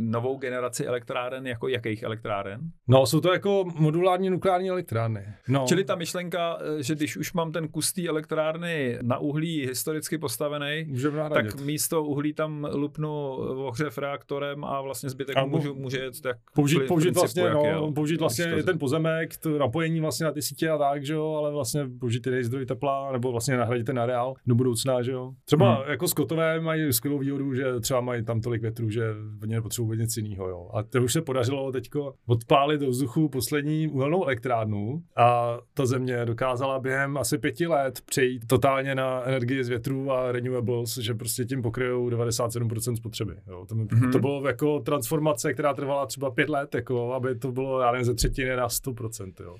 [0.00, 2.60] novou generaci elektráren, jako jakých elektráren?
[2.88, 5.24] No, jsou to jako modulární nukleární elektrárny.
[5.48, 5.64] No.
[5.68, 10.86] Čili ta myšlenka, že když už mám ten kus té elektrárny na uhlí historicky postavený,
[11.34, 13.30] tak místo uhlí tam lupnu
[13.66, 17.92] ohřev reaktorem a vlastně zbytek a můžu, může jet tak použít, použít vlastně, no, je,
[17.94, 21.52] použít vlastně ten pozemek, to napojení vlastně na ty sítě a tak, že jo, ale
[21.52, 25.32] vlastně použít ty zdroj tepla, nebo vlastně nahradit ten areál do budoucna, že jo.
[25.44, 25.90] Třeba hmm.
[25.90, 29.02] jako Skotové mají skvělou výhodu, že třeba mají tam tolik větru, že
[29.42, 30.68] oni nepotřebují nic jiného, jo.
[30.74, 36.24] A to už se podařilo teďko odpálit do vzduchu poslední uhelnou elektrárnu a ta země
[36.24, 41.44] dokázala během asi pěti let přejít totálně na energii z větru a renewables, že prostě
[41.44, 43.34] tím pokryjou 97% spotřeby.
[43.46, 43.66] Jo.
[43.68, 44.12] To, mm-hmm.
[44.12, 48.04] to bylo jako transformace, která trvala třeba pět let, jako, aby to bylo, já nevím,
[48.04, 49.32] ze třetiny na 100%.
[49.40, 49.56] Jo.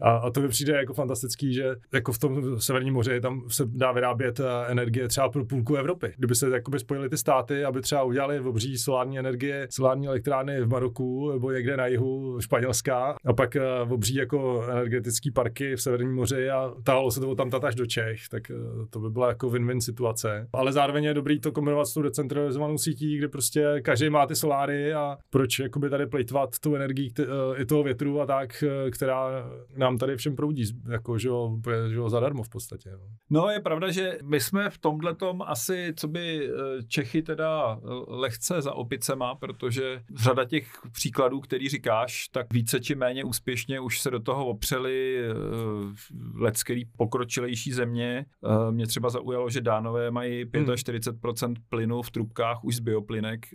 [0.00, 3.64] A, a to mi přijde jako fantastický, že jako v tom Severním moři tam se
[3.66, 6.12] dá vyrábět eh, energie třeba pro půlku Evropy.
[6.16, 10.68] Kdyby se jakoby spojili ty státy, aby třeba udělali obří solární energie, solární elektrárny v
[10.68, 16.14] Maroku nebo někde na jihu Španělska a pak eh, obří jako energetické parky v Severním
[16.14, 18.54] moři a tahalo se to tam až do Čech, tak eh,
[18.90, 20.48] to by byla jako win-win situace.
[20.52, 24.36] Ale zároveň je dobrý to kombinovat s tou decentralizovanou sítí, kde prostě každý má ty
[24.36, 27.12] soláry a proč jakoby tady plejtvat tu energii
[27.56, 29.44] i toho větru a tak, která
[29.76, 32.90] nám nám tady všem proudí, jako, že jo, že jo, zadarmo v podstatě.
[32.90, 33.06] No.
[33.30, 37.78] no je pravda, že my jsme v tomhle tom asi, co by eh, Čechy teda
[37.78, 43.80] eh, lehce za opicema, protože řada těch příkladů, který říkáš, tak více či méně úspěšně
[43.80, 45.92] už se do toho opřeli uh,
[46.34, 48.26] lecký pokročilejší země.
[48.70, 51.54] Mě třeba zaujalo, že Dánové mají 45% hmm.
[51.68, 53.46] plynu v trubkách už z bioplynek,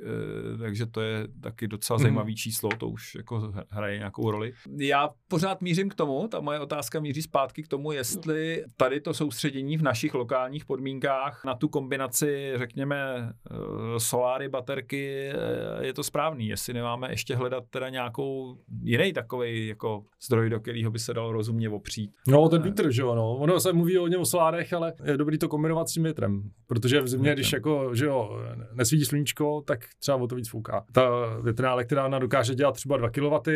[0.59, 2.01] takže to je taky docela hmm.
[2.01, 4.53] zajímavý číslo, to už jako hraje nějakou roli.
[4.77, 9.13] Já pořád mířím k tomu, ta moje otázka míří zpátky k tomu, jestli tady to
[9.13, 13.55] soustředění v našich lokálních podmínkách na tu kombinaci, řekněme, eh,
[13.99, 16.47] soláry, baterky, eh, je to správný.
[16.47, 21.31] Jestli nemáme ještě hledat teda nějakou jiný takový jako zdroj, do kterého by se dalo
[21.31, 22.11] rozumně opřít.
[22.27, 23.35] No, ten vítr, že jo, no.
[23.35, 26.41] Ono se mluví o něm o solárech, ale je dobrý to kombinovat s tím větrem.
[26.67, 28.39] Protože v zimě, když jako, že jo,
[28.73, 30.85] nesvítí sluníčko, tak třeba o to víc fouká.
[30.91, 31.09] Ta
[31.43, 33.49] větrná elektrárna dokáže dělat třeba 2 kW,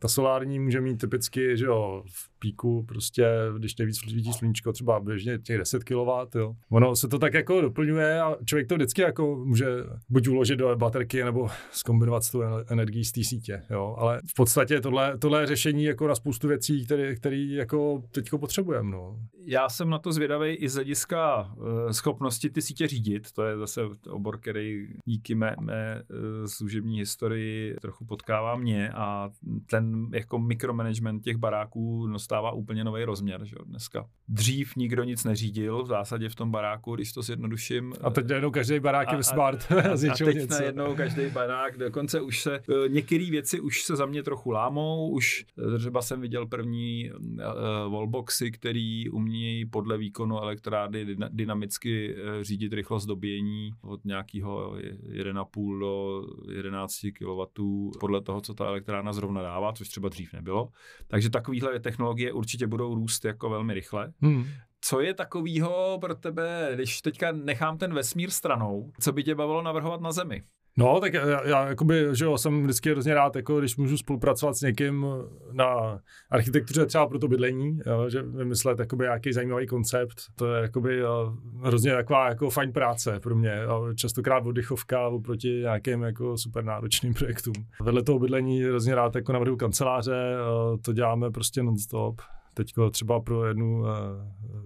[0.00, 3.26] ta solární může mít typicky, že jo, v píku prostě,
[3.58, 6.54] když nejvíc svítí sluníčko, třeba běžně těch 10 kW, jo.
[6.70, 9.66] Ono se to tak jako doplňuje a člověk to vždycky jako může
[10.08, 13.96] buď uložit do baterky nebo zkombinovat s tou energií z té sítě, jo.
[13.98, 18.38] Ale v podstatě tohle, tohle je řešení jako na spoustu věcí, které, který jako teďko
[18.38, 19.16] potřebujeme, no.
[19.44, 23.58] Já jsem na to zvědavý i z hlediska uh, schopnosti ty sítě řídit, to je
[23.58, 29.30] zase obor, který díky mé, mé uh, služební historii trochu potkává mě a
[29.70, 33.44] ten jako mikromanagement těch baráků no, dostává úplně nový rozměr.
[33.44, 37.92] Že Dneska dřív nikdo nic neřídil v zásadě v tom baráku, když to zjednoduším.
[38.02, 39.72] A teď najednou každý barák je smart.
[39.72, 40.54] A, a, a teď něco.
[40.54, 45.10] najednou každý barák, dokonce už se, eh, některé věci už se za mě trochu lámou,
[45.10, 52.72] už eh, třeba jsem viděl první uh, wallboxy, který umějí podle výkonu elektrárny dynamicky řídit
[52.72, 57.62] rychlost dobíjení od nějakého 1,5 do 11 kW
[58.00, 60.68] podle toho, co ta elektrárna zrovna dává, což třeba dřív nebylo.
[61.08, 64.12] Takže takovýhle technologie technologie určitě budou růst jako velmi rychle.
[64.20, 64.44] Hmm.
[64.80, 69.62] Co je takového pro tebe, když teďka nechám ten vesmír stranou, co by tě bavilo
[69.62, 70.42] navrhovat na Zemi?
[70.78, 74.56] No, tak já, já jakoby, že jo, jsem vždycky hrozně rád, jako když můžu spolupracovat
[74.56, 75.06] s někým
[75.52, 80.62] na architektuře třeba pro to bydlení, jo, že vymyslet jakoby nějaký zajímavý koncept, to je
[80.62, 86.38] jakoby jo, hrozně taková jako fajn práce pro mě, jo, častokrát oddychovka oproti nějakým jako
[86.38, 87.54] super náročným projektům.
[87.82, 90.34] Vedle toho bydlení hrozně rád jako navrhu kanceláře,
[90.82, 92.20] to děláme prostě non-stop,
[92.54, 93.88] teďko třeba pro jednu uh,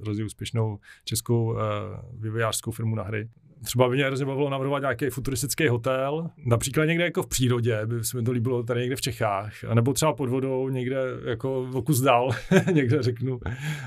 [0.03, 1.59] hrozně úspěšnou českou uh,
[2.13, 3.29] vývojářskou firmu na hry
[3.65, 8.05] třeba by mě hrozně bavilo navrhovat nějaký futuristický hotel, například někde jako v přírodě, by
[8.05, 11.83] se mi to líbilo tady někde v Čechách, nebo třeba pod vodou někde jako v
[11.83, 12.31] kus dál,
[12.73, 13.41] někde řeknu,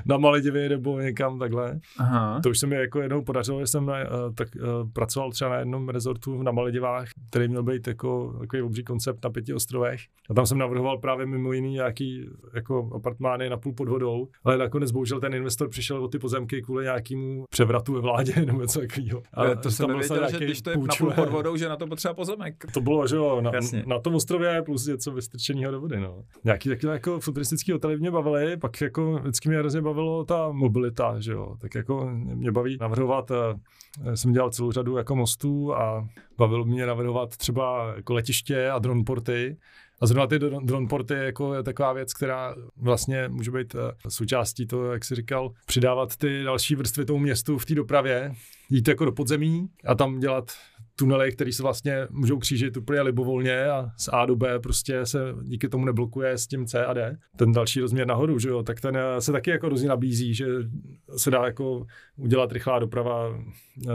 [0.06, 1.80] na Maledivě nebo někam takhle.
[1.98, 2.40] Aha.
[2.44, 5.50] To už se mi jako jednou podařilo, že jsem na, eh, tak, uh, pracoval třeba
[5.50, 10.00] na jednom rezortu na Maledivách, který měl být jako takový obří koncept na pěti ostrovech.
[10.30, 14.58] A tam jsem navrhoval právě mimo jiný nějaký jako apartmány na půl pod vodou, ale
[14.58, 18.80] nakonec bohužel ten investor přišel o ty pozemky kvůli nějakému převratu ve vládě nebo něco
[18.80, 19.24] takového
[19.70, 21.10] to jsem nevěděl, že když to je půjčuje.
[21.10, 22.66] napůl pod vodou, že na to potřeba pozemek.
[22.74, 23.52] To bylo, že jo, na,
[23.86, 26.24] na tom ostrově plus něco vystrčeného do vody, no.
[26.44, 31.20] Nějaký takové jako futuristický hotely mě bavily, pak jako vždycky mě hrozně bavilo ta mobilita,
[31.20, 36.08] že jo, tak jako mě baví navrhovat, eh, jsem dělal celou řadu jako mostů a
[36.38, 39.58] bavilo mě navrhovat třeba jako letiště a dronporty,
[40.02, 44.68] A zrovna ty drone porty jako je taková věc, která vlastně může být eh, součástí
[44.68, 48.34] toho, jak jsi říkal, přidávat ty další vrstvy tomu městu v té dopravě,
[48.70, 50.52] jít jako do podzemí a tam dělat
[50.96, 55.20] tunely, které se vlastně můžou křížit úplně libovolně a z A do B prostě se
[55.44, 57.18] díky tomu neblokuje s tím C a D.
[57.36, 60.46] Ten další rozměr nahoru, že jo, tak ten eh, se taky jako různě nabízí, že
[61.18, 61.86] se dá jako
[62.18, 63.44] udělat rychlá doprava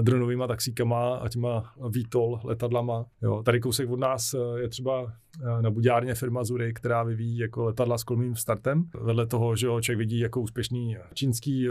[0.01, 3.07] dronovými taxíkama a těma VTOL letadlama.
[3.23, 3.43] Jo.
[3.43, 7.65] Tady kousek od nás eh, je třeba eh, na Buďárně firma Zury, která vyvíjí jako
[7.65, 8.85] letadla s kolmým startem.
[9.03, 11.69] Vedle toho, že jo, člověk vidí jako úspěšný čínský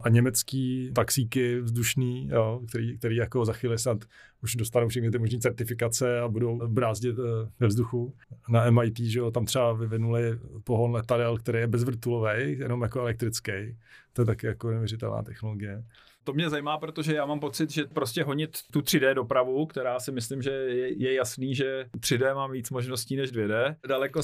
[0.00, 3.98] a německý taxíky vzdušný, jo, který, který jako za chvíli snad
[4.42, 8.14] už dostanou všechny ty možné certifikace a budou brázdit eh, ve vzduchu.
[8.48, 13.76] Na MIT, že jo, tam třeba vyvinuli pohon letadel, který je bezvrtulový, jenom jako elektrický.
[14.12, 15.84] To je taky jako neuvěřitelná technologie.
[16.24, 20.12] To mě zajímá, protože já mám pocit, že prostě honit tu 3D dopravu, která si
[20.12, 24.20] myslím, že je, je jasný, že 3D má víc možností než 2D, daleko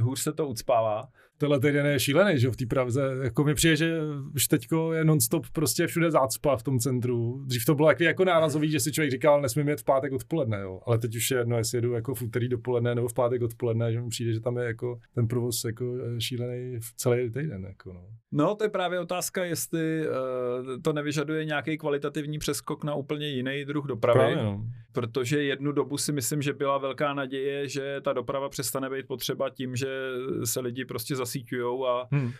[0.00, 1.08] hůř se to ucpává
[1.42, 3.02] tenhle týden je šílený, že v té Praze.
[3.22, 3.98] Jako mi přijde, že
[4.34, 7.44] už teďko je nonstop prostě všude zácpa v tom centru.
[7.46, 10.60] Dřív to bylo jaký jako nárazový, že si člověk říkal, nesmím jet v pátek odpoledne,
[10.60, 10.80] jo.
[10.86, 13.92] Ale teď už je jedno, jestli jedu jako v úterý dopoledne nebo v pátek odpoledne,
[13.92, 17.64] že mi přijde, že tam je jako ten provoz jako eh, šílený v celý týden.
[17.64, 18.06] Jako no.
[18.32, 20.12] no, to je právě otázka, jestli uh,
[20.82, 24.18] to nevyžaduje nějaký kvalitativní přeskok na úplně jiný druh dopravy.
[24.18, 24.64] Právě, no.
[24.92, 29.50] Protože jednu dobu si myslím, že byla velká naděje, že ta doprava přestane být potřeba
[29.50, 29.88] tím, že
[30.44, 32.32] se lidi prostě zase zasíťujou a hmm.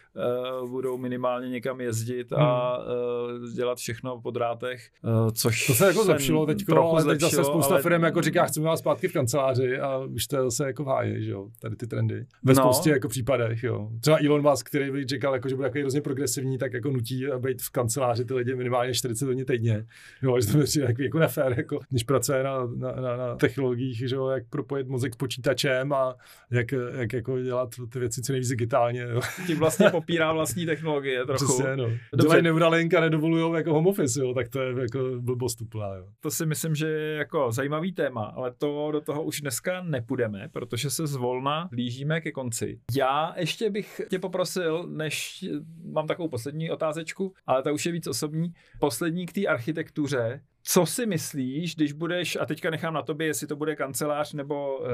[0.63, 2.43] uh, budou minimálně někam jezdit hmm.
[2.43, 7.21] a uh, dělat všechno po drátech, uh, což To se jako zlepšilo teď, ale teď
[7.21, 7.83] zase spousta ale...
[7.83, 11.25] firm jako říká, chceme vás zpátky v kanceláři a už to zase jako v háji,
[11.25, 12.27] že jo, tady ty trendy.
[12.43, 12.63] Ve no.
[12.63, 13.89] spoustě jako případech, jo.
[14.01, 17.27] Třeba Elon Musk, který by říkal, jako, že bude jako hrozně progresivní, tak jako nutí
[17.39, 19.87] být v kanceláři ty lidi minimálně 40 hodin týdně.
[20.23, 23.99] Jo, že to je jako, jako nefér, jako, když pracuje na, na, na, na technologiích,
[24.09, 26.15] že jo, jak propojit mozek s počítačem a
[26.51, 29.14] jak, jak jako dělat ty věci co nejvíc digitálně digitálně.
[29.14, 29.21] Jo.
[29.47, 31.45] Tím vlastně popírá vlastní technologie trochu.
[31.45, 31.90] Přesně, no.
[32.23, 35.95] Dělají Neuralink a nedovolují jako home office, jo, tak to je jako blbost úplná.
[35.95, 36.07] Jo.
[36.21, 40.49] To si myslím, že je jako zajímavý téma, ale to do toho už dneska nepůjdeme,
[40.53, 42.81] protože se zvolna blížíme ke konci.
[42.97, 45.45] Já ještě bych tě poprosil, než
[45.92, 50.87] mám takovou poslední otázečku, ale ta už je víc osobní, poslední k té architektuře, co
[50.87, 54.87] si myslíš, když budeš, a teďka nechám na tobě, jestli to bude kancelář nebo uh,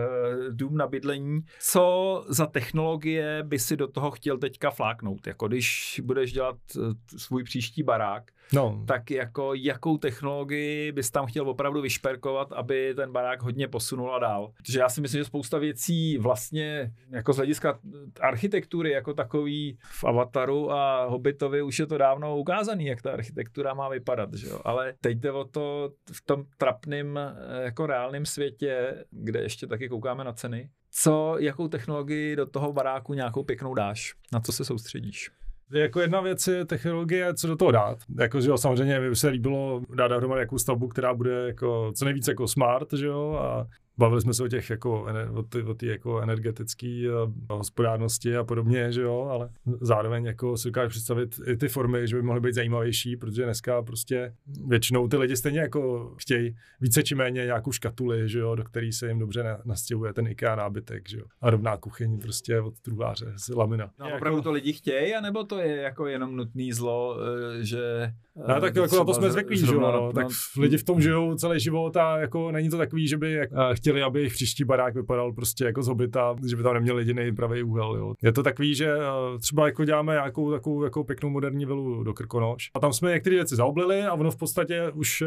[0.50, 5.26] dům na bydlení, co za technologie by si do toho chtěl teďka fláknout?
[5.26, 8.84] Jako když budeš dělat uh, svůj příští barák, no.
[8.86, 14.52] tak jako jakou technologii bys tam chtěl opravdu vyšperkovat, aby ten barák hodně posunul dál?
[14.56, 17.78] Protože já si myslím, že spousta věcí vlastně jako z hlediska
[18.20, 23.74] architektury jako takový v Avataru a Hobbitovi už je to dávno ukázaný, jak ta architektura
[23.74, 24.60] má vypadat, že jo?
[24.64, 29.88] ale teď jde o to v tom trapném eh, jako reálném světě, kde ještě taky
[29.88, 34.14] koukáme na ceny, co, jakou technologii do toho baráku nějakou pěknou dáš?
[34.32, 35.30] Na co se soustředíš?
[35.72, 37.98] Jako jedna věc je technologie, co do toho dát.
[38.18, 42.04] Jako, že jo, samozřejmě by se líbilo dát dohromady nějakou stavbu, která bude jako co
[42.04, 43.66] nejvíce jako smart, že jo, a
[43.98, 48.44] bavili jsme se o těch jako, o ty, o ty jako energetické eh, hospodárnosti a
[48.44, 52.40] podobně, že jo, ale zároveň jako si dokážu představit i ty formy, že by mohly
[52.40, 54.34] být zajímavější, protože dneska prostě
[54.66, 58.92] většinou ty lidi stejně jako chtějí více či méně nějakou škatuli, že jo, do který
[58.92, 63.32] se jim dobře nastěhuje ten IKEA nábytek, že jo, a rovná kuchyň prostě od truhláře
[63.36, 63.90] z lamina.
[63.98, 68.12] No, opravdu to lidi chtějí, anebo to je jako jenom nutný zlo, eh, že
[68.48, 70.26] No, tak jako na to jsme zvyklí, že no, tak
[70.58, 73.87] lidi v tom žijou celý život a jako není to takový, že by jak, chtěli,
[73.92, 77.62] aby jejich příští barák vypadal prostě jako z hobita, že by tam neměli jediný pravý
[77.62, 77.96] úhel.
[77.96, 78.14] Jo.
[78.22, 78.94] Je to takový, že
[79.40, 83.36] třeba jako děláme nějakou takovou jako pěknou moderní vilu do Krkonoš a tam jsme některé
[83.36, 85.22] věci zaoblili a ono v podstatě už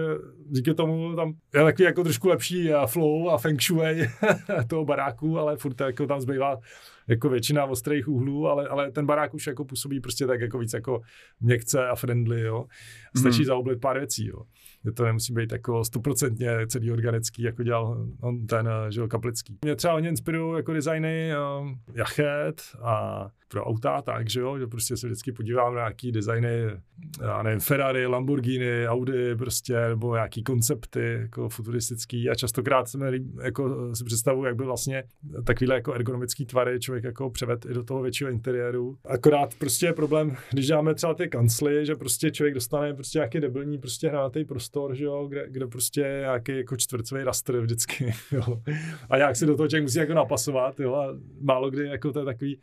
[0.50, 4.10] díky tomu tam je takový jako trošku lepší flow a feng shui
[4.67, 6.58] toho baráku, ale furt jako tam zbývá
[7.08, 10.74] jako většina ostrých úhlů, ale, ale ten barák už jako působí prostě tak jako víc
[10.74, 11.02] jako
[11.41, 12.65] měkce a friendly, jo.
[13.17, 13.45] Stačí mm.
[13.45, 14.41] zaoblit pár věcí, jo.
[14.86, 19.58] Je to nemusí být jako stoprocentně celý organický, jako dělal on ten, že jo, Kaplický.
[19.65, 24.67] Mě třeba hodně inspirují jako designy uh, jachet a pro auta, tak, že jo, že
[24.67, 26.50] prostě se vždycky podívám na nějaký designy,
[27.22, 33.20] já nevím, Ferrari, Lamborghini, Audi, prostě, nebo nějaký koncepty, jako futuristický a častokrát se mi,
[33.44, 35.04] jako si představuji, jak by vlastně
[35.46, 38.98] takovýhle jako ergonomický tvary člověk jako převed i do toho většího interiéru.
[39.06, 43.39] Akorát prostě je problém, když dáme třeba ty kancly, že prostě člověk dostane prostě nějaký
[43.39, 48.14] debilní prostě hranatý prostor, že jo, kde, kde prostě je nějaký jako čtvrcový rastr vždycky,
[48.32, 48.62] jo.
[49.10, 51.08] A jak si do toho člověk musí jako napasovat, jo, a
[51.42, 52.60] málo kdy jako to je takový,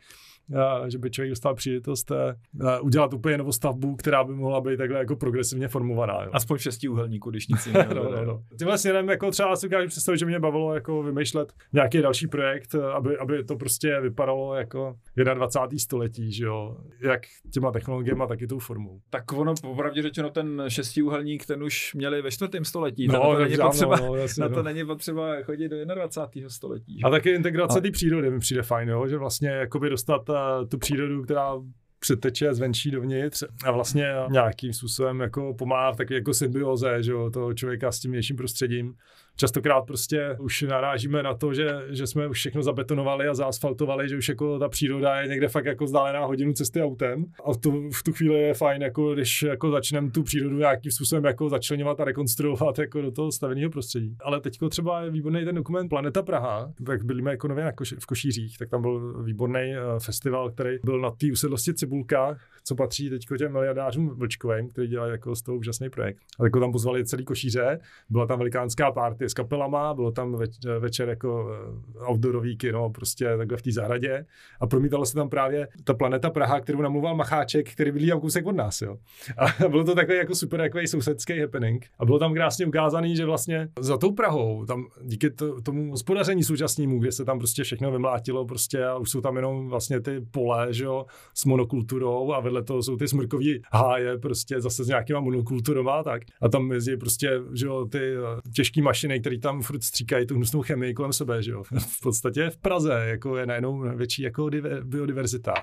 [0.87, 2.35] že by člověk dostal příležitost a,
[2.67, 6.23] a udělat úplně novou stavbu, která by mohla být takhle jako progresivně formovaná.
[6.23, 6.29] Jo.
[6.33, 7.93] Aspoň v šesti úhelníku, když nic jiného.
[7.93, 8.43] no, no, no.
[8.57, 12.75] Tímhle směrem jako třeba si ukážu představit, že mě bavilo jako vymýšlet nějaký další projekt,
[12.75, 14.95] aby, aby to prostě vypadalo jako
[15.33, 15.79] 21.
[15.79, 17.21] století, že jo, jak
[17.53, 18.99] těma technologiemi, tak i tou formou.
[19.09, 23.07] Tak ono, popravdě řečeno, ten šestiúhelník, ten už měli ve čtvrtém století.
[23.07, 24.63] No, na to, není potřeba, no, jasně, na to no.
[24.63, 26.49] není potřeba chodit do 21.
[26.49, 26.99] století.
[26.99, 27.03] že?
[27.03, 29.07] A taky integrace té přírody mi přijde fajn, jo?
[29.07, 30.29] že vlastně jakoby dostat
[30.69, 31.53] tu přírodu, která
[31.99, 37.29] přeteče zvenčí dovnitř a vlastně nějakým způsobem jako pomáhá v taky jako symbioze, že jo,
[37.29, 38.93] toho člověka s tím vnějším prostředím.
[39.39, 44.17] Častokrát prostě už narážíme na to, že, že jsme už všechno zabetonovali a zaasfaltovali, že
[44.17, 47.25] už jako ta příroda je někde fakt jako vzdálená hodinu cesty autem.
[47.45, 51.25] A to, v tu chvíli je fajn, jako když jako začneme tu přírodu nějakým způsobem
[51.25, 54.15] jako začlenovat a rekonstruovat jako do toho staveného prostředí.
[54.23, 57.71] Ale teďko třeba je výborný ten dokument Planeta Praha, tak byli jsme jako nově na
[57.71, 62.37] Koši, v Košířích, tak tam byl výborný uh, festival, který byl na té usedlosti Cibulka,
[62.63, 66.17] co patří teď těm miliardářům Vlčkovým, který dělají jako z toho úžasný projekt.
[66.39, 67.79] A tak ho tam pozvali celý Košíře,
[68.09, 73.37] byla tam velikánská party s kapelama, bylo tam več, večer jako eh, outdoorový kino, prostě
[73.37, 74.25] takhle v té zahradě
[74.59, 78.45] a promítalo se tam právě ta planeta Praha, kterou namluval Macháček, který bydlí tam kousek
[78.45, 78.97] od nás, jo.
[79.37, 81.85] A bylo to takový jako super jako sousedský happening.
[81.99, 86.43] A bylo tam krásně ukázaný, že vlastně za tou Prahou, tam díky to, tomu hospodaření
[86.43, 90.21] současnému, kde se tam prostě všechno vymlátilo prostě a už jsou tam jenom vlastně ty
[90.31, 94.87] pole, že jo, s monokulturou a vedle toho jsou ty smrkový háje prostě zase s
[94.87, 96.21] nějakýma monokulturama a tak.
[96.41, 100.35] A tam jezdí prostě, že jo, ty eh, těžké mašiny, které tam furt stříkají tu
[100.35, 101.63] hnusnou chemii kolem sebe, že jo.
[101.79, 105.53] V podstatě v Praze jako je najednou větší jako diver- biodiverzita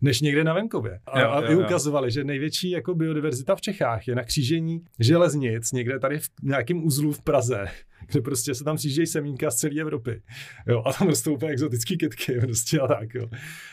[0.00, 1.00] než někde na venkově.
[1.06, 1.60] A, Jo, a jo, i jo.
[1.60, 6.84] ukazovali, že největší jako biodiverzita v Čechách je na křížení železnic, někde tady v nějakém
[6.84, 7.66] uzlu v Praze,
[8.06, 10.22] kde prostě se tam přijíždějí semínka z celé Evropy.
[10.66, 13.28] Jo, a tam rostou úplně exotický kytky prostě a tak, jo.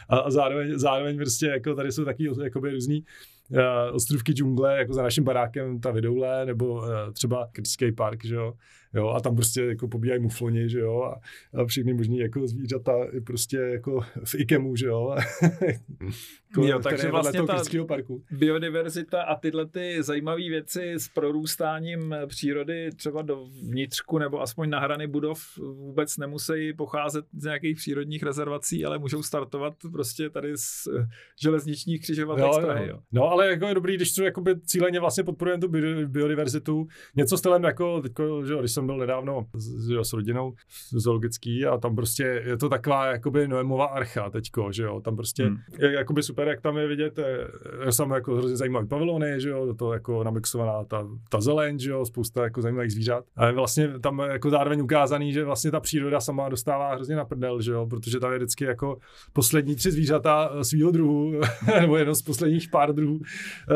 [0.09, 3.05] A, a zároveň, zároveň prostě jako tady jsou taky jakoby různý
[3.51, 8.35] uh, ostrovky džungle, jako za naším barákem ta Vidoule, nebo uh, třeba Kritický park, že
[8.35, 8.53] jo.
[8.93, 11.19] Jo, a tam prostě jako pobíhají mufloni, že jo, a,
[11.61, 15.15] a všechny možný jako zvířata i prostě jako v Ikemu, že jo.
[16.51, 18.23] Jako, Jo, takže vlastně toho ta- parku.
[18.31, 24.79] biodiverzita a tyhle ty zajímavé věci s prorůstáním přírody třeba do vnitřku nebo aspoň na
[24.79, 30.87] hrany budov vůbec nemusí pocházet z nějakých přírodních rezervací, ale můžou startovat prostě tady z
[30.99, 31.07] eh,
[31.41, 32.87] železničních křižovatek z Prahy.
[32.89, 32.99] Jo.
[33.11, 36.87] No, ale jako je dobrý, když to jakoby cíleně vlastně podporujeme tu bio- biodiverzitu.
[37.15, 40.53] Něco stylem jako, teďko, že jo, když jsem byl nedávno s, že jo, s rodinou
[40.91, 45.43] zoologický a tam prostě je to taková jakoby Noemova archa teďko, že jo, tam prostě
[45.45, 45.57] hmm.
[45.79, 47.47] je jakoby super, jak tam je vidět, eh,
[47.85, 51.91] je sam jako hrozně zajímavý pavilony, že jo, toho jako namixovaná ta, ta zeleň, že
[51.91, 53.25] jo, spousta jako zajímavých zvířat.
[53.35, 57.25] A je vlastně tam jako zároveň ukázaný, že vlastně ta příroda sama dostává hrozně na
[57.25, 58.97] prdel, že jo, protože tam je vždycky jako
[59.33, 61.41] poslední tři zvířata eh, svýho druhu,
[61.81, 63.19] nebo jedno z posledních pár druhů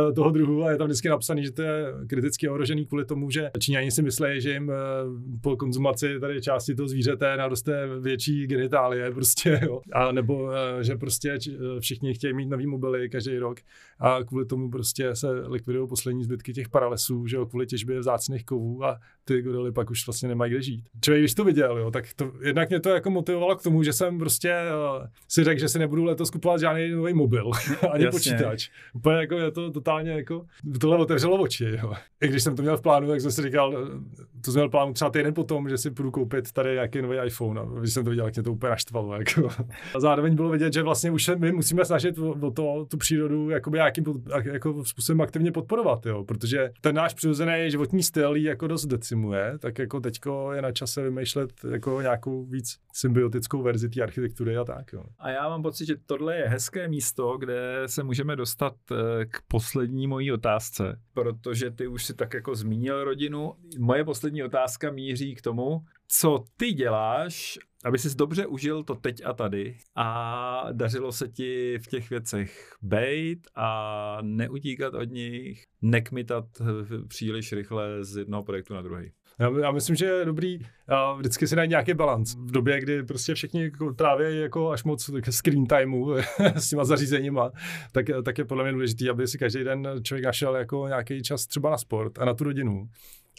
[0.09, 3.29] eh, toho druhu a je tam vždycky napsaný, že to je kriticky ohrožený kvůli tomu,
[3.29, 4.75] že Číňani si myslí, že jim eh,
[5.41, 9.81] po konzumaci tady části toho zvířete naroste větší genitálie prostě, jo.
[9.93, 13.59] A nebo eh, že prostě eh, všichni chtějí mít nový mobily každý rok
[13.99, 18.45] a kvůli tomu prostě se likvidují poslední zbytky těch paralesů, že jo, kvůli těžbě vzácných
[18.45, 20.89] kovů a ty gorily pak už vlastně nemají kde žít.
[21.01, 23.93] Člověk, když to viděl, jo, tak to, jednak mě to jako motivovalo k tomu, že
[23.93, 24.55] jsem prostě
[24.99, 27.51] uh, si řekl, že si nebudu letos kupovat žádný nový mobil,
[27.91, 28.17] ani Jasně.
[28.17, 28.69] počítač.
[28.93, 30.45] Úplně jako je to totálně jako,
[30.81, 31.93] tohle otevřelo oči, jo.
[32.21, 34.69] I když jsem to měl v plánu, tak jsem si říkal, eh, to jsem měl
[34.69, 37.61] plán třeba týden potom, že si půjdu koupit tady nějaký nový iPhone.
[37.61, 39.13] A když jsem to viděl, jak mě to úplně naštvalo.
[39.13, 39.49] Jako.
[39.95, 43.77] A zároveň bylo vidět, že vlastně už my musíme snažit o, to, tu přírodu jakoby
[43.77, 44.03] nějakým
[44.51, 46.23] jako způsobem aktivně podporovat, jo.
[46.23, 51.03] protože ten náš přirozený životní styl jako dost decimuje, tak jako teďko je na čase
[51.03, 54.93] vymýšlet jako nějakou víc symbiotickou verzi té architektury a tak.
[54.93, 55.03] Jo.
[55.19, 59.41] A já mám pocit, že tohle je hezké místo, kde se můžeme dostat eh, k
[59.47, 63.53] poslední mojí otázce, protože ty už si tak jako zmínil rodinu.
[63.79, 69.21] Moje poslední otázka míří k tomu, co ty děláš, aby jsi dobře užil to teď
[69.25, 76.45] a tady a dařilo se ti v těch věcech bejt a neutíkat od nich, nekmitat
[77.07, 79.11] příliš rychle z jednoho projektu na druhý.
[79.39, 80.59] Já, já myslím, že je dobrý
[81.17, 82.35] vždycky si najít nějaký balans.
[82.35, 86.15] V době, kdy prostě všichni jako tráví jako až moc screen timeu
[86.55, 87.51] s těma zařízeníma,
[87.91, 91.47] tak, tak je podle mě důležité, aby si každý den člověk našel jako nějaký čas
[91.47, 92.89] třeba na sport a na tu rodinu.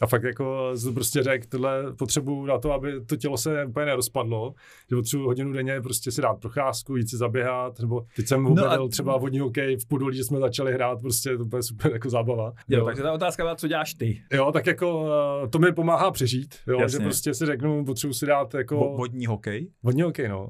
[0.01, 4.53] A fakt jako prostě řekl, tohle potřebuju na to, aby to tělo se úplně nerozpadlo,
[4.89, 8.71] že potřebuji hodinu denně prostě si dát procházku, jít si zaběhat, nebo teď jsem No
[8.71, 12.09] a- třeba vodní hokej v Podolí, že jsme začali hrát, prostě to bude super jako
[12.09, 12.53] zábava.
[12.67, 14.21] Jo, takže ta otázka byla, co děláš ty?
[14.33, 15.09] Jo, tak jako
[15.43, 16.99] eh, to mi pomáhá přežít, jo, Jasně.
[16.99, 19.71] že prostě si řeknu, potřebuji si dát jako Vo- vodní hokej?
[19.83, 20.49] vodní hokej, no.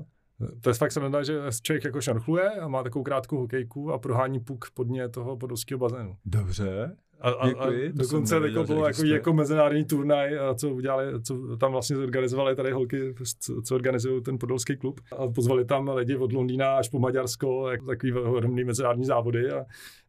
[0.62, 4.40] To je fakt sranda, že člověk jako šanchluje a má takovou krátkou hokejku a prohání
[4.40, 6.16] puk podně toho podolského bazénu.
[6.26, 6.96] Dobře.
[7.22, 10.70] A, a, Děkuji, a to dokonce jsem jako bylo jako, jako mezinárodní turnaj, a co
[10.70, 13.16] udělali, co tam vlastně zorganizovali tady holky,
[13.64, 15.02] co, organizují ten podolský klub.
[15.18, 19.60] A pozvali tam lidi od Londýna až po Maďarsko, jako takový ohromný mezinárodní závody a,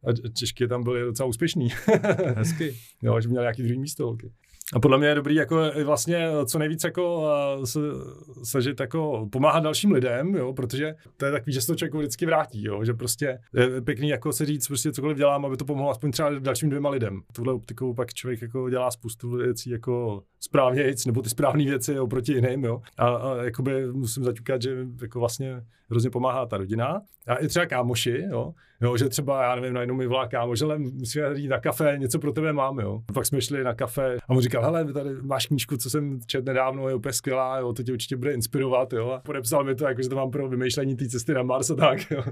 [0.07, 1.69] a Češky tam byly docela úspěšný.
[2.35, 2.75] Hezky.
[3.03, 4.31] jo, že měli nějaký druhý místo holky.
[4.73, 7.29] A podle mě je dobrý jako i vlastně co nejvíc jako
[7.61, 7.79] eh, se,
[8.43, 12.25] snažit jako pomáhat dalším lidem, jo, protože to je takový, že se to člověku vždycky
[12.25, 15.91] vrátí, jo, že prostě je pěkný jako se říct, prostě cokoliv dělám, aby to pomohlo
[15.91, 17.21] aspoň třeba dalším dvěma lidem.
[17.33, 22.33] Tuhle optikou pak člověk jako dělá spoustu věcí jako správně, nebo ty správné věci oproti
[22.33, 22.81] jiným, jo.
[22.97, 27.01] A, a jakoby musím zaťukat, že jako vlastně hrozně pomáhá ta rodina.
[27.27, 30.79] A i třeba kámoši, jo, jo že třeba, já nevím, najednou mi volá kámoš, ale
[30.79, 33.01] musíme jít na kafe, něco pro tebe mám, jo.
[33.13, 36.45] Pak jsme šli na kafe a on říkal, hele, tady máš knížku, co jsem četl
[36.45, 39.09] nedávno, je úplně skvělá, jo, to tě určitě bude inspirovat, jo.
[39.09, 41.75] A podepsal mi to, jako, že to mám pro vymýšlení té cesty na Mars a
[41.75, 42.23] tak, jo.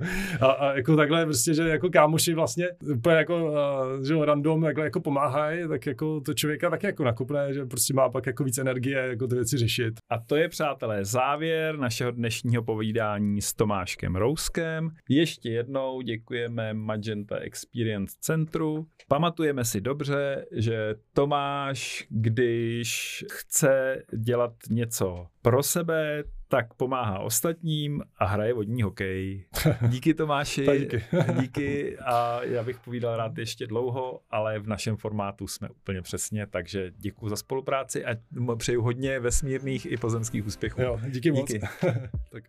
[0.41, 4.61] A, a jako takhle prostě, že jako kámoši vlastně úplně jako, uh, že jo, random
[4.61, 8.43] takhle jako pomáhají, tak jako to člověka taky jako nakopne, že prostě má pak jako
[8.43, 9.93] víc energie, jako ty věci řešit.
[10.09, 14.89] A to je, přátelé, závěr našeho dnešního povídání s Tomáškem Rouskem.
[15.09, 18.85] Ještě jednou děkujeme Magenta Experience Centru.
[19.07, 28.25] Pamatujeme si dobře, že Tomáš, když chce dělat něco pro sebe, tak pomáhá ostatním a
[28.25, 29.45] hraje vodní hokej.
[29.87, 30.67] Díky Tomáši.
[30.79, 31.03] Díky.
[31.39, 36.47] díky a já bych povídal rád ještě dlouho, ale v našem formátu jsme úplně přesně,
[36.47, 38.15] takže děkuji za spolupráci a
[38.57, 40.81] přeju hodně vesmírných i pozemských úspěchů.
[40.81, 41.51] Jo, díky moc.
[41.51, 41.67] Díky.
[42.31, 42.43] tak.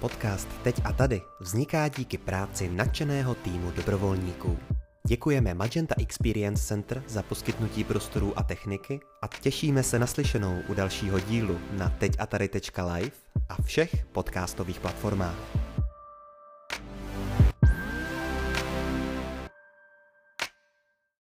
[0.00, 4.58] Podcast Teď a tady vzniká díky práci nadšeného týmu dobrovolníků.
[5.08, 10.74] Děkujeme Magenta Experience Center za poskytnutí prostorů a techniky a těšíme se na slyšenou u
[10.74, 13.10] dalšího dílu na teďatary.live
[13.48, 15.71] a všech podcastových platformách.